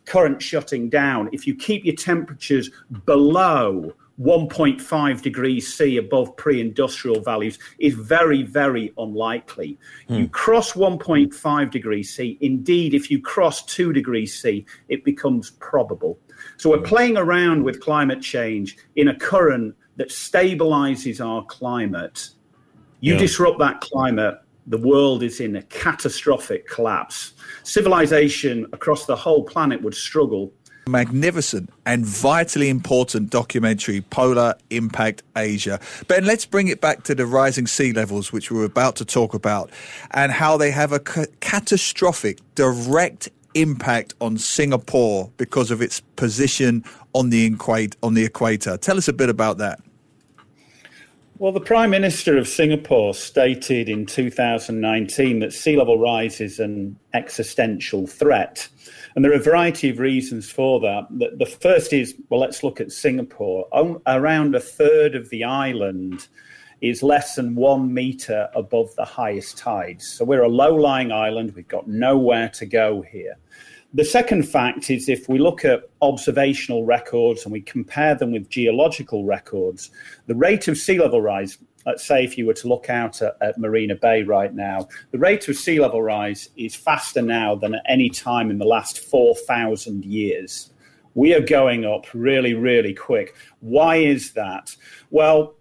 current 0.06 0.42
shutting 0.42 0.90
down, 0.90 1.30
if 1.34 1.46
you 1.46 1.56
keep 1.56 1.86
your 1.86 1.96
temperatures 1.96 2.70
below 3.06 3.94
1.5 4.20 5.22
degrees 5.22 5.74
C 5.74 5.98
above 5.98 6.36
pre 6.38 6.62
industrial 6.62 7.22
values 7.22 7.58
is 7.80 7.96
very, 7.96 8.44
very 8.44 8.94
unlikely. 8.98 9.80
Hmm. 10.08 10.14
You 10.14 10.28
cross 10.30 10.74
1.5 10.74 11.72
degrees 11.72 12.16
C, 12.16 12.38
indeed, 12.42 12.94
if 12.94 13.10
you 13.10 13.20
cross 13.20 13.66
2 13.66 13.92
degrees 13.92 14.40
C, 14.40 14.66
it 14.88 15.04
becomes 15.04 15.52
probable. 15.52 16.20
So 16.58 16.70
we're 16.70 16.82
playing 16.82 17.18
around 17.18 17.64
with 17.64 17.80
climate 17.80 18.22
change 18.22 18.78
in 18.96 19.08
a 19.08 19.16
current 19.16 19.76
that 19.98 20.10
stabilizes 20.10 21.24
our 21.24 21.44
climate. 21.46 22.30
You 23.00 23.14
yeah. 23.14 23.20
disrupt 23.20 23.60
that 23.60 23.82
climate, 23.82 24.40
the 24.68 24.78
world 24.78 25.24
is 25.24 25.40
in 25.40 25.56
a 25.56 25.62
catastrophic 25.64 26.68
collapse. 26.68 27.34
Civilization 27.64 28.66
across 28.74 29.06
the 29.06 29.16
whole 29.16 29.44
planet 29.44 29.82
would 29.82 29.96
struggle. 29.96 30.54
Magnificent 30.88 31.70
and 31.86 32.06
vitally 32.06 32.70
important 32.70 33.30
documentary, 33.30 34.02
Polar 34.02 34.56
Impact 34.70 35.24
Asia. 35.38 35.80
Ben, 36.08 36.26
let's 36.26 36.46
bring 36.46 36.68
it 36.68 36.82
back 36.82 37.04
to 37.04 37.16
the 37.16 37.26
rising 37.26 37.68
sea 37.68 37.94
levels, 37.94 38.34
which 38.34 38.52
we 38.52 38.58
we're 38.58 38.66
about 38.66 38.98
to 38.98 39.06
talk 39.06 39.34
about, 39.34 39.70
and 40.12 40.32
how 40.32 40.58
they 40.58 40.72
have 40.72 40.92
a 40.92 41.00
ca- 41.00 41.26
catastrophic 41.40 42.40
direct 42.56 43.30
impact 43.56 44.14
on 44.22 44.38
Singapore 44.38 45.32
because 45.38 45.72
of 45.72 45.82
its 45.82 46.02
position 46.16 46.84
on 47.14 47.30
the, 47.30 47.54
on 48.02 48.14
the 48.14 48.24
equator. 48.26 48.78
Tell 48.78 48.98
us 48.98 49.08
a 49.08 49.14
bit 49.14 49.30
about 49.30 49.58
that. 49.60 49.80
Well, 51.40 51.52
the 51.52 51.60
Prime 51.60 51.90
Minister 51.90 52.38
of 52.38 52.48
Singapore 52.48 53.14
stated 53.14 53.90
in 53.90 54.06
2019 54.06 55.40
that 55.40 55.52
sea 55.52 55.76
level 55.76 55.98
rise 55.98 56.40
is 56.40 56.60
an 56.60 56.98
existential 57.14 58.08
threat. 58.08 58.70
And 59.16 59.26
there 59.26 59.32
are 59.32 59.36
a 59.36 59.44
variety 59.44 59.90
of 59.90 60.00
reasons 60.00 60.50
for 60.50 60.80
that. 60.82 61.08
The 61.10 61.46
first 61.46 61.92
is 61.92 62.16
well, 62.30 62.40
let's 62.40 62.64
look 62.64 62.80
at 62.80 62.92
Singapore. 62.92 63.68
around 64.08 64.56
a 64.56 64.60
third 64.60 65.16
of 65.16 65.30
the 65.32 65.44
island 65.44 66.28
is 66.84 67.02
less 67.02 67.36
than 67.36 67.56
one 67.56 67.94
meter 67.94 68.50
above 68.54 68.94
the 68.98 69.06
highest 69.06 69.58
tides. 69.58 70.06
So 70.06 70.26
we're 70.26 70.44
a 70.44 70.50
low 70.50 70.76
lying 70.76 71.14
island. 71.14 71.54
We've 71.56 71.66
got 71.66 71.88
nowhere 71.88 72.50
to 72.50 72.66
go 72.66 73.02
here. 73.02 73.38
The 73.94 74.04
second 74.04 74.44
fact 74.44 74.90
is 74.90 75.08
if 75.08 75.30
we 75.30 75.40
look 75.40 75.64
at 75.64 75.90
observational 76.02 76.84
records 76.84 77.46
and 77.46 77.54
we 77.54 77.62
compare 77.62 78.16
them 78.16 78.34
with 78.34 78.50
geological 78.50 79.24
records, 79.24 79.92
the 80.28 80.36
rate 80.36 80.68
of 80.68 80.78
sea 80.78 81.00
level 81.00 81.22
rise, 81.22 81.58
let's 81.86 82.06
say 82.06 82.26
if 82.26 82.38
you 82.38 82.48
were 82.48 82.54
to 82.56 82.68
look 82.68 82.90
out 82.90 83.22
at, 83.22 83.38
at, 83.40 83.58
Marina 83.58 83.96
Bay 83.96 84.24
right 84.24 84.54
now, 84.54 84.90
the 85.12 85.20
rate 85.20 85.48
of 85.48 85.56
sea 85.56 85.80
level 85.80 86.04
rise 86.04 86.50
is 86.58 86.76
faster 86.76 87.22
now 87.22 87.56
than 87.56 87.76
at 87.76 87.84
any 87.88 88.10
time 88.10 88.52
in 88.52 88.58
the 88.58 88.66
last 88.66 89.00
4,000 89.00 90.04
years. 90.04 90.74
We 91.14 91.34
are 91.34 91.42
going 91.42 91.86
up 91.86 92.08
really, 92.14 92.56
really 92.56 92.94
quick. 92.94 93.36
Why 93.62 93.98
is 93.98 94.34
that? 94.34 94.76
Well, 95.12 95.56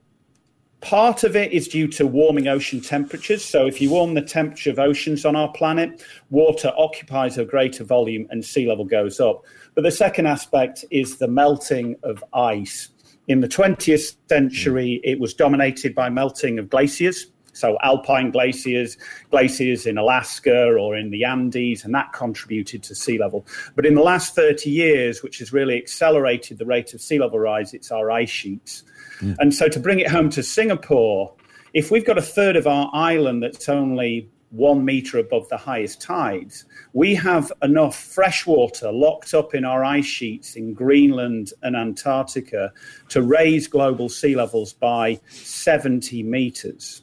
Part 0.83 1.23
of 1.23 1.37
it 1.37 1.53
is 1.53 1.69
due 1.69 1.87
to 1.89 2.07
warming 2.07 2.49
ocean 2.49 2.81
temperatures. 2.81 3.45
So, 3.45 3.67
if 3.67 3.81
you 3.81 3.91
warm 3.91 4.15
the 4.15 4.23
temperature 4.23 4.71
of 4.71 4.81
oceans 4.81 5.25
on 5.25 5.37
our 5.37 5.51
planet, 5.53 6.03
water 6.31 6.73
occupies 6.77 7.39
a 7.39 7.45
greater 7.45 7.85
volume 7.85 8.27
and 8.31 8.45
sea 8.45 8.69
level 8.69 8.85
goes 8.85 9.21
up. 9.21 9.45
But 9.75 9.85
the 9.85 9.93
second 9.93 10.27
aspect 10.27 10.85
is 10.91 11.19
the 11.19 11.29
melting 11.29 11.97
of 12.03 12.25
ice. 12.35 12.89
In 13.29 13.41
the 13.41 13.49
20th 13.49 14.17
century, 14.29 15.01
it 15.05 15.21
was 15.21 15.35
dominated 15.35 15.95
by 15.95 16.11
melting 16.11 16.59
of 16.59 16.69
glaciers. 16.69 17.27
So, 17.53 17.77
alpine 17.83 18.31
glaciers, 18.31 18.97
glaciers 19.31 19.87
in 19.87 19.99
Alaska 19.99 20.73
or 20.75 20.97
in 20.97 21.11
the 21.11 21.25
Andes, 21.25 21.85
and 21.85 21.95
that 21.95 22.13
contributed 22.13 22.83
to 22.85 22.95
sea 22.95 23.19
level. 23.19 23.47
But 23.75 23.87
in 23.87 23.95
the 23.95 24.03
last 24.03 24.35
30 24.35 24.71
years, 24.71 25.23
which 25.23 25.39
has 25.39 25.53
really 25.53 25.77
accelerated 25.77 26.59
the 26.59 26.67
rate 26.67 26.95
of 26.95 27.01
sea 27.01 27.19
level 27.19 27.39
rise, 27.39 27.75
it's 27.75 27.91
our 27.91 28.11
ice 28.11 28.31
sheets. 28.31 28.85
Mm. 29.21 29.37
And 29.39 29.55
so 29.55 29.69
to 29.69 29.79
bring 29.79 30.01
it 30.01 30.09
home 30.09 30.31
to 30.31 30.43
Singapore, 30.43 31.35
if 31.75 31.91
we've 31.91 32.05
got 32.05 32.19
a 32.19 32.23
third 32.23 32.57
of 32.57 32.67
our 32.67 32.91
island 32.93 33.43
that's 33.43 33.69
only 33.69 34.29
one 34.53 34.85
meter 34.85 35.19
above 35.19 35.49
the 35.49 35.57
highest 35.57 36.01
tides, 36.01 36.67
we 36.93 37.15
have 37.15 37.51
enough 37.63 37.97
fresh 37.97 38.47
water 38.47 38.93
locked 38.93 39.33
up 39.33 39.55
in 39.55 39.65
our 39.65 39.83
ice 39.83 40.05
sheets 40.05 40.57
in 40.57 40.75
Greenland 40.75 41.53
and 41.63 41.75
Antarctica 41.75 42.71
to 43.09 43.23
raise 43.23 43.67
global 43.67 44.11
sea 44.11 44.37
levels 44.37 44.75
by 44.75 45.19
70 45.31 46.23
meters. 46.23 47.02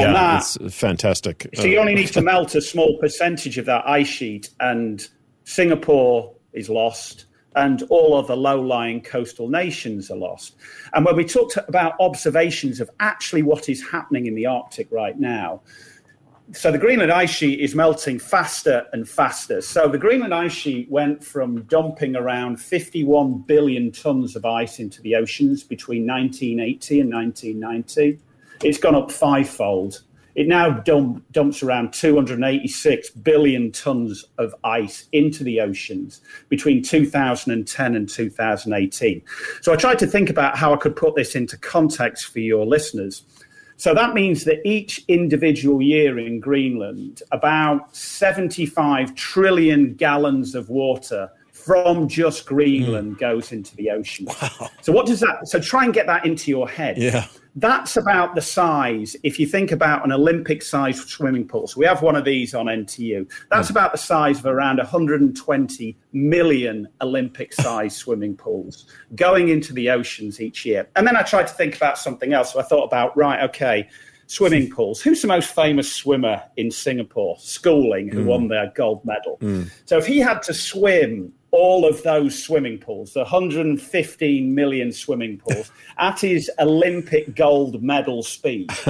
Yeah, 0.00 0.12
that, 0.12 0.56
it's 0.60 0.74
fantastic. 0.74 1.48
So 1.54 1.64
you 1.64 1.78
only 1.78 1.94
need 1.94 2.08
to 2.08 2.22
melt 2.22 2.54
a 2.54 2.60
small 2.60 2.98
percentage 2.98 3.58
of 3.58 3.66
that 3.66 3.86
ice 3.86 4.08
sheet, 4.08 4.50
and 4.60 5.06
Singapore 5.44 6.34
is 6.52 6.68
lost 6.68 7.26
and 7.56 7.82
all 7.90 8.16
of 8.16 8.26
the 8.26 8.36
low 8.36 8.60
lying 8.60 9.00
coastal 9.00 9.48
nations 9.48 10.10
are 10.10 10.16
lost. 10.16 10.54
And 10.92 11.04
when 11.04 11.16
we 11.16 11.24
talked 11.24 11.56
about 11.56 11.94
observations 12.00 12.80
of 12.80 12.90
actually 13.00 13.42
what 13.42 13.68
is 13.68 13.82
happening 13.90 14.26
in 14.26 14.34
the 14.34 14.46
Arctic 14.46 14.88
right 14.90 15.18
now, 15.18 15.60
so 16.52 16.72
the 16.72 16.78
Greenland 16.78 17.12
ice 17.12 17.30
sheet 17.30 17.60
is 17.60 17.76
melting 17.76 18.18
faster 18.18 18.86
and 18.92 19.08
faster. 19.08 19.60
So 19.60 19.88
the 19.88 19.98
Greenland 19.98 20.34
ice 20.34 20.52
sheet 20.52 20.90
went 20.90 21.22
from 21.22 21.62
dumping 21.62 22.16
around 22.16 22.60
51 22.60 23.42
billion 23.42 23.92
tons 23.92 24.34
of 24.34 24.44
ice 24.44 24.80
into 24.80 25.00
the 25.02 25.14
oceans 25.14 25.62
between 25.62 26.06
1980 26.08 27.00
and 27.00 27.12
1990. 27.12 28.18
It's 28.62 28.78
gone 28.78 28.94
up 28.94 29.10
fivefold. 29.10 30.02
It 30.34 30.46
now 30.46 30.70
dump, 30.70 31.24
dumps 31.32 31.62
around 31.62 31.92
286 31.92 33.10
billion 33.10 33.72
tons 33.72 34.24
of 34.38 34.54
ice 34.62 35.08
into 35.12 35.42
the 35.42 35.60
oceans 35.60 36.20
between 36.48 36.82
2010 36.82 37.94
and 37.96 38.08
2018. 38.08 39.22
So 39.60 39.72
I 39.72 39.76
tried 39.76 39.98
to 39.98 40.06
think 40.06 40.30
about 40.30 40.56
how 40.56 40.72
I 40.72 40.76
could 40.76 40.94
put 40.94 41.16
this 41.16 41.34
into 41.34 41.56
context 41.58 42.26
for 42.26 42.38
your 42.38 42.64
listeners. 42.64 43.24
So 43.76 43.94
that 43.94 44.14
means 44.14 44.44
that 44.44 44.60
each 44.68 45.02
individual 45.08 45.80
year 45.80 46.18
in 46.18 46.38
Greenland, 46.38 47.22
about 47.32 47.96
75 47.96 49.14
trillion 49.14 49.94
gallons 49.94 50.54
of 50.54 50.68
water 50.68 51.30
from 51.64 52.08
just 52.08 52.46
Greenland 52.46 53.16
mm. 53.16 53.18
goes 53.18 53.52
into 53.52 53.76
the 53.76 53.90
ocean. 53.90 54.26
Wow. 54.26 54.70
So 54.82 54.92
what 54.92 55.06
does 55.06 55.20
that? 55.20 55.48
So 55.48 55.60
try 55.60 55.84
and 55.84 55.92
get 55.92 56.06
that 56.06 56.24
into 56.24 56.50
your 56.50 56.68
head. 56.68 56.98
Yeah. 56.98 57.26
That's 57.56 57.96
about 57.96 58.34
the 58.34 58.40
size. 58.40 59.16
If 59.22 59.40
you 59.40 59.46
think 59.46 59.72
about 59.72 60.04
an 60.04 60.12
Olympic-sized 60.12 61.08
swimming 61.08 61.48
pool, 61.48 61.66
so 61.66 61.80
we 61.80 61.86
have 61.86 62.00
one 62.00 62.14
of 62.14 62.24
these 62.24 62.54
on 62.54 62.66
NTU. 62.66 63.30
That's 63.50 63.68
mm. 63.68 63.72
about 63.72 63.92
the 63.92 63.98
size 63.98 64.38
of 64.38 64.46
around 64.46 64.78
120 64.78 65.96
million 66.12 66.88
Olympic-sized 67.00 67.96
swimming 67.96 68.36
pools 68.36 68.86
going 69.16 69.48
into 69.48 69.72
the 69.72 69.90
oceans 69.90 70.40
each 70.40 70.64
year. 70.64 70.88
And 70.96 71.06
then 71.06 71.16
I 71.16 71.22
tried 71.22 71.48
to 71.48 71.54
think 71.54 71.76
about 71.76 71.98
something 71.98 72.32
else. 72.32 72.52
So 72.52 72.60
I 72.60 72.62
thought 72.62 72.84
about 72.84 73.16
right, 73.16 73.42
okay 73.50 73.88
swimming 74.30 74.70
pools. 74.70 75.00
Who's 75.00 75.22
the 75.22 75.28
most 75.28 75.52
famous 75.52 75.92
swimmer 75.92 76.40
in 76.56 76.70
Singapore? 76.70 77.36
Schooling, 77.40 78.08
who 78.08 78.22
mm. 78.22 78.26
won 78.26 78.46
their 78.46 78.72
gold 78.76 79.04
medal. 79.04 79.38
Mm. 79.40 79.68
So 79.86 79.98
if 79.98 80.06
he 80.06 80.20
had 80.20 80.40
to 80.42 80.54
swim 80.54 81.32
all 81.52 81.84
of 81.84 82.02
those 82.02 82.40
swimming 82.40 82.78
pools, 82.78 83.12
the 83.12 83.20
115 83.20 84.54
million 84.54 84.92
swimming 84.92 85.38
pools, 85.38 85.70
at 85.98 86.20
his 86.20 86.50
Olympic 86.58 87.34
gold 87.34 87.82
medal 87.82 88.22
speed, 88.22 88.70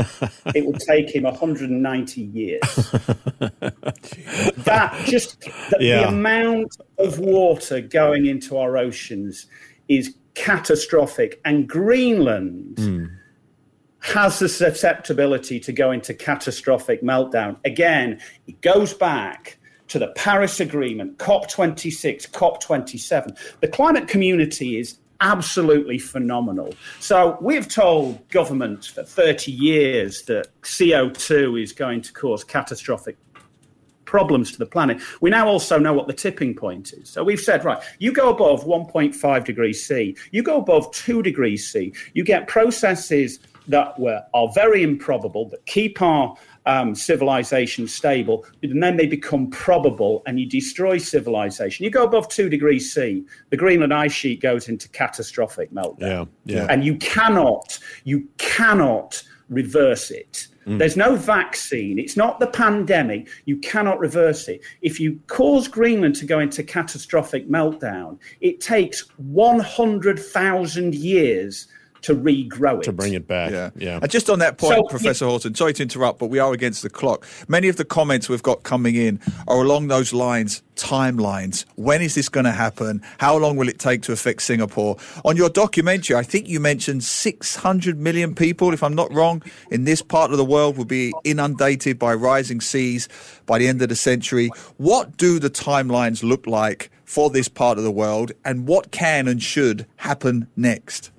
it 0.55 0.67
would 0.67 0.81
take 0.81 1.15
him 1.15 1.23
190 1.25 2.21
years. 2.21 2.61
that 4.59 5.03
just 5.07 5.41
the, 5.41 5.77
yeah. 5.81 6.03
the, 6.03 6.09
amount 6.09 6.77
of 6.99 7.19
water 7.19 7.81
going 7.81 8.27
into 8.27 8.59
our 8.59 8.77
oceans 8.77 9.47
is 9.89 10.15
catastrophic. 10.35 11.41
And 11.45 11.69
Greenland. 11.69 12.77
Mm 12.77 13.17
has 14.03 14.39
the 14.39 14.49
susceptibility 14.49 15.61
to 15.61 15.73
go 15.73 15.91
into 15.91 16.15
catastrophic 16.15 17.03
meltdown. 17.03 17.59
Again, 17.67 18.19
it 18.47 18.59
goes 18.63 18.95
back 18.95 19.59
to 19.91 19.99
the 19.99 20.09
Paris 20.09 20.61
Agreement, 20.61 21.19
COP26, 21.19 22.31
COP27. 22.31 23.37
The 23.61 23.69
climate 23.69 24.09
community 24.09 24.79
is 24.79 24.99
absolutely 25.21 25.99
phenomenal. 25.99 26.73
So 27.01 27.37
we've 27.41 27.69
told 27.69 28.27
governments 28.31 28.87
for 28.87 29.03
30 29.03 29.53
years 29.53 30.23
that 30.23 30.49
CO2 30.63 31.63
is 31.63 31.73
going 31.73 32.03
to 32.03 32.13
cause 32.13 32.45
catastrophic 32.45 33.19
problems 34.05 34.53
to 34.53 34.59
the 34.59 34.67
planet. 34.67 35.01
We 35.21 35.31
now 35.31 35.47
also 35.47 35.79
know 35.79 35.93
what 35.93 36.07
the 36.07 36.13
tipping 36.13 36.55
point 36.55 36.93
is. 36.93 37.09
So 37.09 37.23
we've 37.23 37.41
said, 37.41 37.65
right, 37.65 37.83
you 37.99 38.13
go 38.13 38.31
above 38.31 38.65
1.5 38.65 39.45
degrees 39.45 39.87
C, 39.87 40.17
you 40.31 40.43
go 40.43 40.59
above 40.59 40.91
2 40.93 41.23
degrees 41.23 41.71
C, 41.71 41.93
you 42.15 42.25
get 42.25 42.47
processes 42.49 43.41
that 43.69 43.99
were, 43.99 44.23
are 44.35 44.49
very 44.53 44.83
improbable, 44.83 45.49
that 45.51 45.65
keep 45.67 46.03
our 46.03 46.37
um, 46.67 46.95
civilization 46.95 47.89
stable, 47.89 48.45
and 48.63 48.83
then 48.83 48.97
they 48.97 49.07
become 49.07 49.51
probable 49.51 50.23
and 50.27 50.39
you 50.39 50.47
destroy 50.47 50.99
civilization. 50.99 51.85
You 51.85 51.91
go 51.91 52.05
above 52.05 52.29
two 52.29 52.49
degrees 52.49 52.93
C, 52.93 53.25
the 53.51 53.57
Greenland 53.57 53.95
ice 53.95 54.13
sheet 54.13 54.41
goes 54.41 54.69
into 54.69 54.89
catastrophic 54.91 55.73
meltdown. 55.73 56.29
Yeah, 56.45 56.57
yeah. 56.57 56.67
And 56.69 56.85
you 56.85 56.97
cannot, 56.97 57.79
you 58.05 58.29
cannot 58.39 59.23
reverse 59.49 60.11
it. 60.11 60.49
Mm. 60.67 60.79
There's 60.79 60.97
no 60.97 61.17
vaccine. 61.17 61.99
It's 61.99 62.17
not 62.17 62.39
the 62.39 62.47
pandemic. 62.47 63.29
You 63.47 63.57
cannot 63.59 63.99
reverse 63.99 64.49
it. 64.49 64.61
If 64.83 65.01
you 65.01 65.21
cause 65.27 65.67
Greenland 65.69 66.15
to 66.17 66.27
go 66.27 66.39
into 66.39 66.63
catastrophic 66.63 67.49
meltdown, 67.49 68.19
it 68.41 68.61
takes 68.61 69.09
100,000 69.17 70.95
years 70.95 71.67
to 72.03 72.15
regrow 72.15 72.79
it. 72.79 72.85
To 72.85 72.93
bring 72.93 73.15
it 73.15 73.27
back. 73.27 73.51
Yeah. 73.51 73.71
yeah. 73.77 73.99
And 74.01 74.11
just 74.11 74.31
on 74.31 74.39
that 74.41 74.59
point, 74.59 74.77
so, 74.77 74.83
Professor 74.85 75.25
yeah. 75.25 75.31
Horton, 75.31 75.55
sorry 75.55 75.73
to 75.75 75.83
interrupt, 75.83 76.19
but 76.19 76.27
we 76.27 76.39
are 76.39 76.53
against 76.53 76.83
the 76.83 76.91
clock. 76.91 77.27
Many 77.49 77.69
of 77.69 77.77
the 77.77 77.85
comments 77.85 78.29
we've 78.29 78.43
got 78.43 78.63
coming 78.63 78.95
in 78.95 79.21
are 79.49 79.61
along 79.63 79.89
those 79.89 80.13
lines, 80.13 80.63
timelines. 80.77 81.65
When 81.77 82.01
is 82.03 82.15
this 82.15 82.29
going 82.29 82.45
to 82.45 82.53
happen? 82.53 83.03
How 83.19 83.37
long 83.37 83.57
will 83.57 83.69
it 83.69 83.79
take 83.79 84.03
to 84.03 84.13
affect 84.13 84.43
Singapore? 84.43 84.97
On 85.25 85.37
your 85.37 85.51
documentary, 85.51 86.17
I 86.17 86.23
think 86.23 86.49
you 86.49 86.61
mentioned 86.61 87.05
600 87.05 87.99
million 87.99 88.35
people, 88.35 88.73
if 88.73 88.83
I'm 88.83 88.95
not 88.95 89.13
wrong, 89.13 89.43
in 89.71 89.85
this 89.85 90.03
part 90.03 90.31
of 90.31 90.39
the 90.39 90.45
world 90.45 90.77
will 90.77 90.85
be 90.85 91.13
inundated 91.25 91.99
by 91.99 92.15
rising 92.15 92.61
seas 92.61 93.09
by 93.47 93.59
the 93.59 93.69
end 93.69 93.83
of 93.83 93.89
the 93.89 93.97
century. 93.97 94.51
What 94.79 95.17
do 95.17 95.39
the 95.39 95.51
timelines 95.51 96.23
look 96.23 96.47
like 96.47 96.91
for 97.05 97.29
this 97.29 97.49
part 97.49 97.77
of 97.77 97.85
the 97.85 97.91
world, 97.91 98.31
and 98.45 98.69
what 98.69 98.93
can 98.93 99.27
and 99.27 99.43
should 99.43 99.85
happen 99.97 100.47
next? 100.57 101.11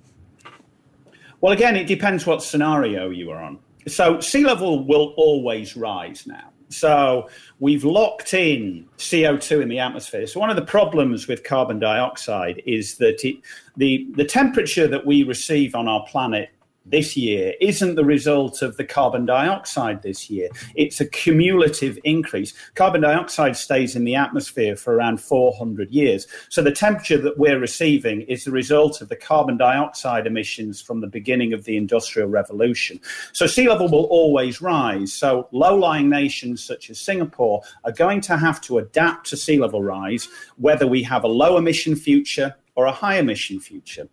Well, 1.42 1.54
again, 1.54 1.76
it 1.76 1.88
depends 1.88 2.26
what 2.26 2.44
scenario 2.44 3.10
you 3.10 3.32
are 3.32 3.42
on. 3.42 3.60
So 3.88 4.20
sea 4.20 4.46
level 4.46 4.86
will 4.86 5.14
always 5.18 5.76
rise 5.76 6.28
now. 6.28 6.50
So 6.70 7.30
we've 7.60 7.84
locked 7.84 8.34
in 8.34 8.88
CO2 8.98 9.62
in 9.62 9.68
the 9.68 9.80
atmosphere. 9.80 10.26
So 10.28 10.40
one 10.40 10.50
of 10.50 10.56
the 10.56 10.66
problems 10.66 11.28
with 11.28 11.44
carbon 11.44 11.80
dioxide 11.80 12.62
is 12.66 12.98
that 12.98 13.26
it, 13.26 13.38
the, 13.76 14.08
the 14.16 14.24
temperature 14.24 14.88
that 14.88 15.06
we 15.06 15.24
receive 15.24 15.76
on 15.76 15.88
our 15.88 16.06
planet 16.06 16.52
this 16.86 17.16
year 17.16 17.54
isn't 17.62 17.96
the 17.96 18.06
result 18.06 18.62
of 18.62 18.78
the 18.78 18.84
carbon 18.84 19.26
dioxide 19.26 20.02
this 20.02 20.30
year. 20.30 20.50
It's 20.76 21.00
a 21.00 21.06
cumulative 21.06 22.00
increase. 22.04 22.54
Carbon 22.74 23.02
dioxide 23.02 23.56
stays 23.56 23.96
in 23.96 24.04
the 24.04 24.16
atmosphere 24.16 24.76
for 24.76 24.96
around 24.96 25.22
400 25.22 25.92
years. 25.92 26.28
So 26.50 26.62
the 26.62 26.72
temperature 26.72 27.20
that 27.20 27.38
we're 27.38 27.60
receiving 27.60 28.22
is 28.22 28.44
the 28.44 28.52
result 28.52 29.02
of 29.02 29.10
the 29.10 29.16
carbon 29.16 29.58
dioxide 29.58 30.26
emissions 30.26 30.82
from 30.82 31.02
the 31.02 31.08
beginning 31.08 31.54
of 31.54 31.66
the 31.66 31.78
Industrial 31.78 32.28
Revolution. 32.28 33.00
So 33.32 33.46
sea 33.46 33.70
level 33.70 33.88
will 33.88 34.06
always 34.06 34.62
rise. 34.62 35.14
So 35.14 35.48
low 35.52 35.76
lying 35.76 36.10
nations 36.10 36.64
such 36.64 36.90
as 36.90 37.00
Singapore 37.00 37.62
are 37.84 37.92
going 37.92 38.22
to 38.22 38.38
have 38.38 38.60
to 38.62 38.80
adapt 38.80 39.28
to 39.30 39.38
sea 39.38 39.60
level 39.60 39.84
rise, 39.84 40.28
whether 40.58 40.88
we 40.88 41.04
have 41.04 41.24
a 41.24 41.28
low 41.28 41.58
emission 41.58 41.96
future 41.96 42.56
or 42.76 42.86
a 42.86 42.92
high 42.92 43.18
emission 43.18 43.60
future 43.60 44.08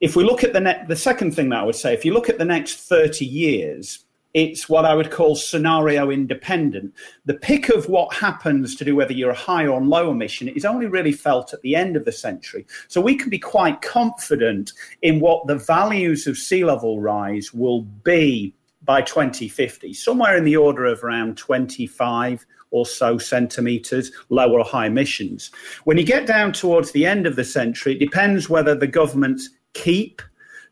if 0.00 0.16
we 0.16 0.24
look 0.24 0.42
at 0.42 0.52
the 0.52 0.60
ne- 0.60 0.84
the 0.88 0.96
second 0.96 1.32
thing 1.34 1.50
that 1.50 1.60
I 1.60 1.64
would 1.64 1.76
say, 1.76 1.94
if 1.94 2.04
you 2.04 2.12
look 2.12 2.28
at 2.28 2.38
the 2.38 2.44
next 2.44 2.88
30 2.88 3.24
years, 3.24 4.04
it's 4.32 4.68
what 4.68 4.84
I 4.84 4.94
would 4.94 5.10
call 5.10 5.34
scenario 5.34 6.10
independent. 6.10 6.94
The 7.26 7.34
pick 7.34 7.68
of 7.68 7.88
what 7.88 8.14
happens 8.14 8.76
to 8.76 8.84
do 8.84 8.94
whether 8.94 9.12
you're 9.12 9.30
a 9.30 9.34
high 9.34 9.66
or 9.66 9.80
low 9.80 10.10
emission 10.10 10.48
is 10.48 10.64
only 10.64 10.86
really 10.86 11.12
felt 11.12 11.52
at 11.52 11.62
the 11.62 11.74
end 11.74 11.96
of 11.96 12.04
the 12.04 12.12
century. 12.12 12.64
So 12.88 13.00
we 13.00 13.16
can 13.16 13.28
be 13.28 13.38
quite 13.38 13.82
confident 13.82 14.72
in 15.02 15.20
what 15.20 15.46
the 15.46 15.56
values 15.56 16.26
of 16.26 16.38
sea 16.38 16.64
level 16.64 17.00
rise 17.00 17.52
will 17.52 17.82
be 17.82 18.54
by 18.82 19.02
2050, 19.02 19.92
somewhere 19.92 20.36
in 20.36 20.44
the 20.44 20.56
order 20.56 20.86
of 20.86 21.04
around 21.04 21.36
25 21.36 22.46
or 22.70 22.86
so 22.86 23.18
centimetres, 23.18 24.12
low 24.28 24.52
or 24.52 24.64
high 24.64 24.86
emissions. 24.86 25.50
When 25.84 25.98
you 25.98 26.04
get 26.04 26.26
down 26.26 26.52
towards 26.52 26.92
the 26.92 27.04
end 27.04 27.26
of 27.26 27.36
the 27.36 27.44
century, 27.44 27.94
it 27.94 27.98
depends 27.98 28.48
whether 28.48 28.74
the 28.76 28.86
government's 28.86 29.50
keep 29.74 30.22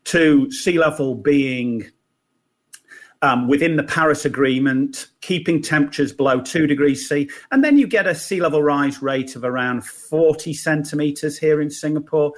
to 0.05 0.49
sea 0.51 0.79
level 0.79 1.15
being 1.15 1.89
um, 3.21 3.47
within 3.47 3.75
the 3.75 3.83
Paris 3.83 4.25
Agreement, 4.25 5.07
keeping 5.21 5.61
temperatures 5.61 6.13
below 6.13 6.39
two 6.39 6.67
degrees 6.67 7.07
C. 7.07 7.29
And 7.51 7.63
then 7.63 7.77
you 7.77 7.85
get 7.85 8.07
a 8.07 8.15
sea 8.15 8.41
level 8.41 8.63
rise 8.63 9.01
rate 9.01 9.35
of 9.35 9.43
around 9.43 9.85
40 9.85 10.53
centimetres 10.53 11.37
here 11.37 11.61
in 11.61 11.69
Singapore. 11.69 12.33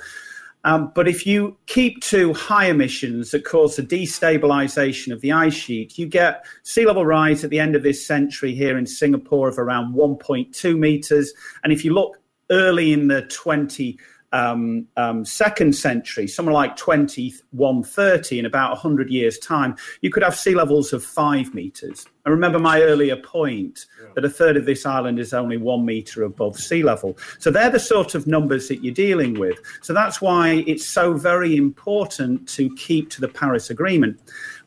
Um, 0.64 0.92
but 0.94 1.08
if 1.08 1.26
you 1.26 1.58
keep 1.66 2.02
to 2.04 2.34
high 2.34 2.68
emissions 2.68 3.32
that 3.32 3.46
cause 3.46 3.76
the 3.76 3.84
destabilization 3.84 5.12
of 5.12 5.22
the 5.22 5.32
ice 5.32 5.54
sheet, 5.54 5.98
you 5.98 6.06
get 6.06 6.46
sea 6.64 6.86
level 6.86 7.06
rise 7.06 7.44
at 7.44 7.50
the 7.50 7.60
end 7.60 7.76
of 7.76 7.84
this 7.84 8.06
century 8.06 8.54
here 8.54 8.78
in 8.78 8.86
Singapore 8.86 9.50
of 9.50 9.58
around 9.58 9.96
1.2 9.96 10.78
meters. 10.78 11.34
And 11.64 11.74
if 11.74 11.84
you 11.84 11.94
look 11.94 12.18
early 12.52 12.94
in 12.94 13.08
the 13.08 13.24
20 13.24 13.98
um, 14.32 14.88
um, 14.98 15.26
second 15.26 15.76
century, 15.76 16.28
somewhere 16.28 16.54
like 16.54 16.76
2130, 16.76 18.40
in 18.40 18.46
about 18.46 18.72
100 18.72 19.10
years' 19.10 19.38
time, 19.40 19.76
you 20.02 20.10
could 20.10 20.24
have 20.24 20.36
sea 20.36 20.56
levels 20.56 20.94
of 20.94 21.04
five 21.04 21.54
meters. 21.54 22.06
And 22.26 22.32
remember 22.32 22.60
my 22.60 22.82
earlier 22.82 23.16
point 23.16 23.88
yeah. 24.00 24.10
that 24.16 24.26
a 24.26 24.30
third 24.30 24.56
of 24.56 24.66
this 24.66 24.86
island 24.86 25.20
is 25.20 25.34
only 25.34 25.58
one 25.58 25.86
meter 25.86 26.24
above 26.24 26.58
sea 26.58 26.84
level. 26.84 27.18
So 27.40 27.52
they're 27.52 27.70
the 27.70 27.80
sort 27.80 28.16
of 28.16 28.28
numbers 28.28 28.68
that 28.68 28.84
you're 28.84 28.94
dealing 28.94 29.40
with. 29.40 29.60
So 29.82 29.94
that's 29.94 30.22
why 30.22 30.64
it's 30.68 30.86
so 30.86 31.14
very 31.14 31.56
important 31.56 32.48
to 32.50 32.74
keep 32.76 33.10
to 33.12 33.22
the 33.22 33.28
Paris 33.28 33.70
Agreement. 33.70 34.20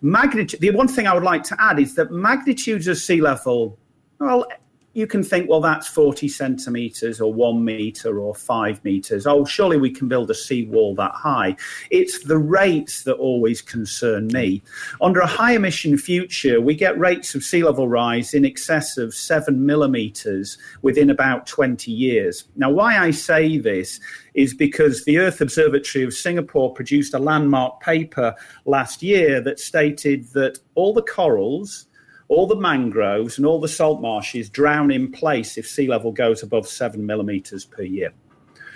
Magnitude, 0.02 0.60
the 0.60 0.70
one 0.70 0.88
thing 0.88 1.06
I 1.06 1.14
would 1.14 1.22
like 1.22 1.44
to 1.44 1.56
add 1.58 1.78
is 1.78 1.94
that 1.94 2.10
magnitudes 2.10 2.88
of 2.88 2.98
sea 2.98 3.20
level, 3.20 3.78
well, 4.18 4.46
you 4.94 5.08
can 5.08 5.22
think, 5.24 5.50
well, 5.50 5.60
that's 5.60 5.88
40 5.88 6.28
centimeters 6.28 7.20
or 7.20 7.32
one 7.32 7.64
meter 7.64 8.20
or 8.20 8.34
five 8.34 8.82
meters. 8.84 9.26
Oh, 9.26 9.44
surely 9.44 9.76
we 9.76 9.90
can 9.90 10.08
build 10.08 10.30
a 10.30 10.34
seawall 10.34 10.94
that 10.94 11.10
high. 11.12 11.56
It's 11.90 12.24
the 12.24 12.38
rates 12.38 13.02
that 13.02 13.14
always 13.14 13.60
concern 13.60 14.28
me. 14.28 14.62
Under 15.00 15.20
a 15.20 15.26
high 15.26 15.52
emission 15.52 15.98
future, 15.98 16.60
we 16.60 16.74
get 16.74 16.98
rates 16.98 17.34
of 17.34 17.42
sea 17.42 17.64
level 17.64 17.88
rise 17.88 18.34
in 18.34 18.44
excess 18.44 18.96
of 18.96 19.14
seven 19.14 19.66
millimeters 19.66 20.58
within 20.82 21.10
about 21.10 21.46
20 21.46 21.90
years. 21.90 22.44
Now, 22.54 22.70
why 22.70 22.98
I 22.98 23.10
say 23.10 23.58
this 23.58 23.98
is 24.34 24.54
because 24.54 25.04
the 25.04 25.18
Earth 25.18 25.40
Observatory 25.40 26.04
of 26.04 26.14
Singapore 26.14 26.72
produced 26.72 27.14
a 27.14 27.18
landmark 27.18 27.80
paper 27.80 28.34
last 28.64 29.02
year 29.02 29.40
that 29.40 29.58
stated 29.58 30.28
that 30.34 30.58
all 30.76 30.94
the 30.94 31.02
corals, 31.02 31.86
all 32.28 32.46
the 32.46 32.56
mangroves 32.56 33.36
and 33.38 33.46
all 33.46 33.60
the 33.60 33.68
salt 33.68 34.00
marshes 34.00 34.48
drown 34.48 34.90
in 34.90 35.12
place 35.12 35.58
if 35.58 35.66
sea 35.66 35.86
level 35.86 36.12
goes 36.12 36.42
above 36.42 36.66
seven 36.66 37.04
millimeters 37.04 37.64
per 37.64 37.82
year. 37.82 38.12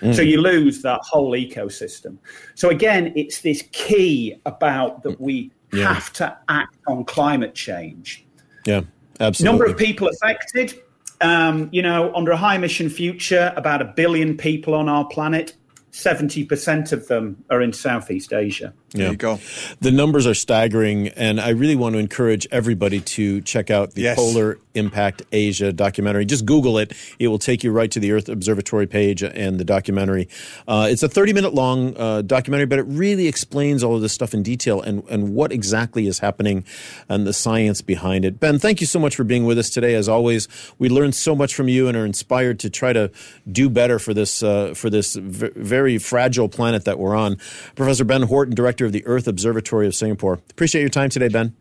Mm. 0.01 0.15
So 0.15 0.23
you 0.23 0.41
lose 0.41 0.83
that 0.83 1.01
whole 1.03 1.33
ecosystem. 1.33 2.19
So 2.55 2.71
again, 2.71 3.13
it's 3.17 3.41
this 3.41 3.63
key 3.73 4.41
about 4.47 5.03
that 5.03 5.21
we 5.21 5.51
yeah. 5.73 5.93
have 5.93 6.13
to 6.15 6.37
act 6.49 6.77
on 6.87 7.05
climate 7.05 7.55
change. 7.55 8.25
Yeah, 8.67 8.83
absolutely. 9.21 9.59
Number 9.59 9.73
of 9.73 9.79
people 9.79 10.09
affected. 10.09 10.81
Um, 11.21 11.69
you 11.73 11.83
know, 11.83 12.15
under 12.15 12.31
a 12.31 12.37
high 12.37 12.55
emission 12.55 12.89
future, 12.89 13.53
about 13.57 13.83
a 13.83 13.87
billion 13.87 14.37
people 14.37 14.75
on 14.75 14.89
our 14.89 15.05
planet. 15.07 15.55
70% 15.91 16.93
of 16.93 17.09
them 17.09 17.43
are 17.51 17.61
in 17.61 17.73
Southeast 17.73 18.33
Asia. 18.33 18.73
There 18.93 19.05
yeah. 19.05 19.11
you 19.11 19.17
go. 19.17 19.39
The 19.81 19.91
numbers 19.91 20.27
are 20.27 20.35
staggering, 20.35 21.09
and 21.09 21.41
I 21.41 21.51
really 21.51 21.77
want 21.77 21.95
to 21.95 21.99
encourage 21.99 22.47
everybody 22.51 23.01
to 23.01 23.43
check 23.43 23.71
out 23.71 23.93
the 23.93 24.03
yes. 24.03 24.17
Polar 24.17 24.59
Impact 24.75 25.23
Asia 25.31 25.73
documentary. 25.73 26.25
Just 26.25 26.47
Google 26.47 26.79
it; 26.79 26.95
it 27.19 27.29
will 27.29 27.39
take 27.39 27.63
you 27.63 27.71
right 27.71 27.91
to 27.91 28.01
the 28.01 28.13
Earth 28.13 28.31
Observatory 28.31 28.87
page 28.87 29.23
and 29.23 29.61
the 29.61 29.65
documentary. 29.65 30.29
Uh, 30.67 30.89
it's 30.91 31.03
a 31.03 31.09
thirty-minute 31.09 31.53
long 31.53 31.95
uh, 31.99 32.23
documentary, 32.23 32.67
but 32.67 32.79
it 32.79 32.85
really 32.85 33.27
explains 33.27 33.85
all 33.85 33.95
of 33.95 34.01
this 34.01 34.13
stuff 34.13 34.33
in 34.33 34.43
detail 34.43 34.81
and 34.81 35.05
and 35.11 35.35
what 35.35 35.53
exactly 35.53 36.07
is 36.07 36.21
happening 36.21 36.65
and 37.11 37.27
the 37.27 37.35
science 37.35 37.83
behind 37.83 38.25
it. 38.25 38.41
Ben, 38.41 38.59
thank 38.59 38.81
you 38.81 38.87
so 38.87 38.99
much 38.99 39.15
for 39.17 39.25
being 39.25 39.45
with 39.45 39.59
us 39.59 39.69
today. 39.69 39.95
As 39.95 40.09
always, 40.09 40.49
we 40.79 40.89
learned 40.89 41.15
so 41.15 41.35
much 41.35 41.55
from 41.55 41.69
you 41.69 41.89
and 41.89 41.97
are 41.97 42.07
inspired 42.07 42.59
to 42.61 42.71
try 42.71 42.95
to 42.95 43.11
do 43.51 43.69
better 43.69 43.99
for 43.99 44.15
this 44.15 44.43
uh, 44.43 44.73
for 44.75 44.89
this 44.89 45.15
v- 45.15 45.51
very 45.57 45.99
fragile 45.99 46.49
planet 46.49 46.87
that 46.87 46.99
we're 46.99 47.17
on. 47.17 47.37
Professor 47.75 48.05
Ben 48.05 48.23
Horton, 48.23 48.55
director 48.55 48.78
director 48.79 48.87
of 48.87 48.93
the 48.93 49.05
Earth 49.07 49.27
Observatory 49.27 49.87
of 49.87 49.95
Singapore. 49.95 50.41
Appreciate 50.51 50.83
your 50.83 50.91
time 50.91 51.09
today, 51.11 51.29
Ben. 51.29 51.55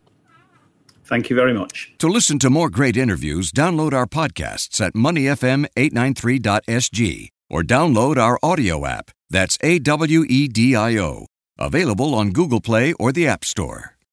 Thank 1.04 1.28
you 1.30 1.36
very 1.36 1.54
much. 1.54 1.94
To 1.98 2.08
listen 2.08 2.38
to 2.40 2.50
more 2.50 2.68
great 2.70 2.96
interviews, 2.96 3.50
download 3.50 3.92
our 3.92 4.06
podcasts 4.06 4.80
at 4.80 4.94
moneyfm893.sg 4.94 7.28
or 7.50 7.62
download 7.62 8.18
our 8.18 8.38
audio 8.42 8.84
app. 8.86 9.10
That's 9.30 9.58
A 9.62 9.78
W 9.78 10.24
E 10.28 10.48
D 10.48 10.76
I 10.76 10.98
O. 10.98 11.26
Available 11.58 12.14
on 12.14 12.30
Google 12.30 12.60
Play 12.60 12.92
or 12.94 13.10
the 13.10 13.26
App 13.26 13.42
Store. 13.44 13.97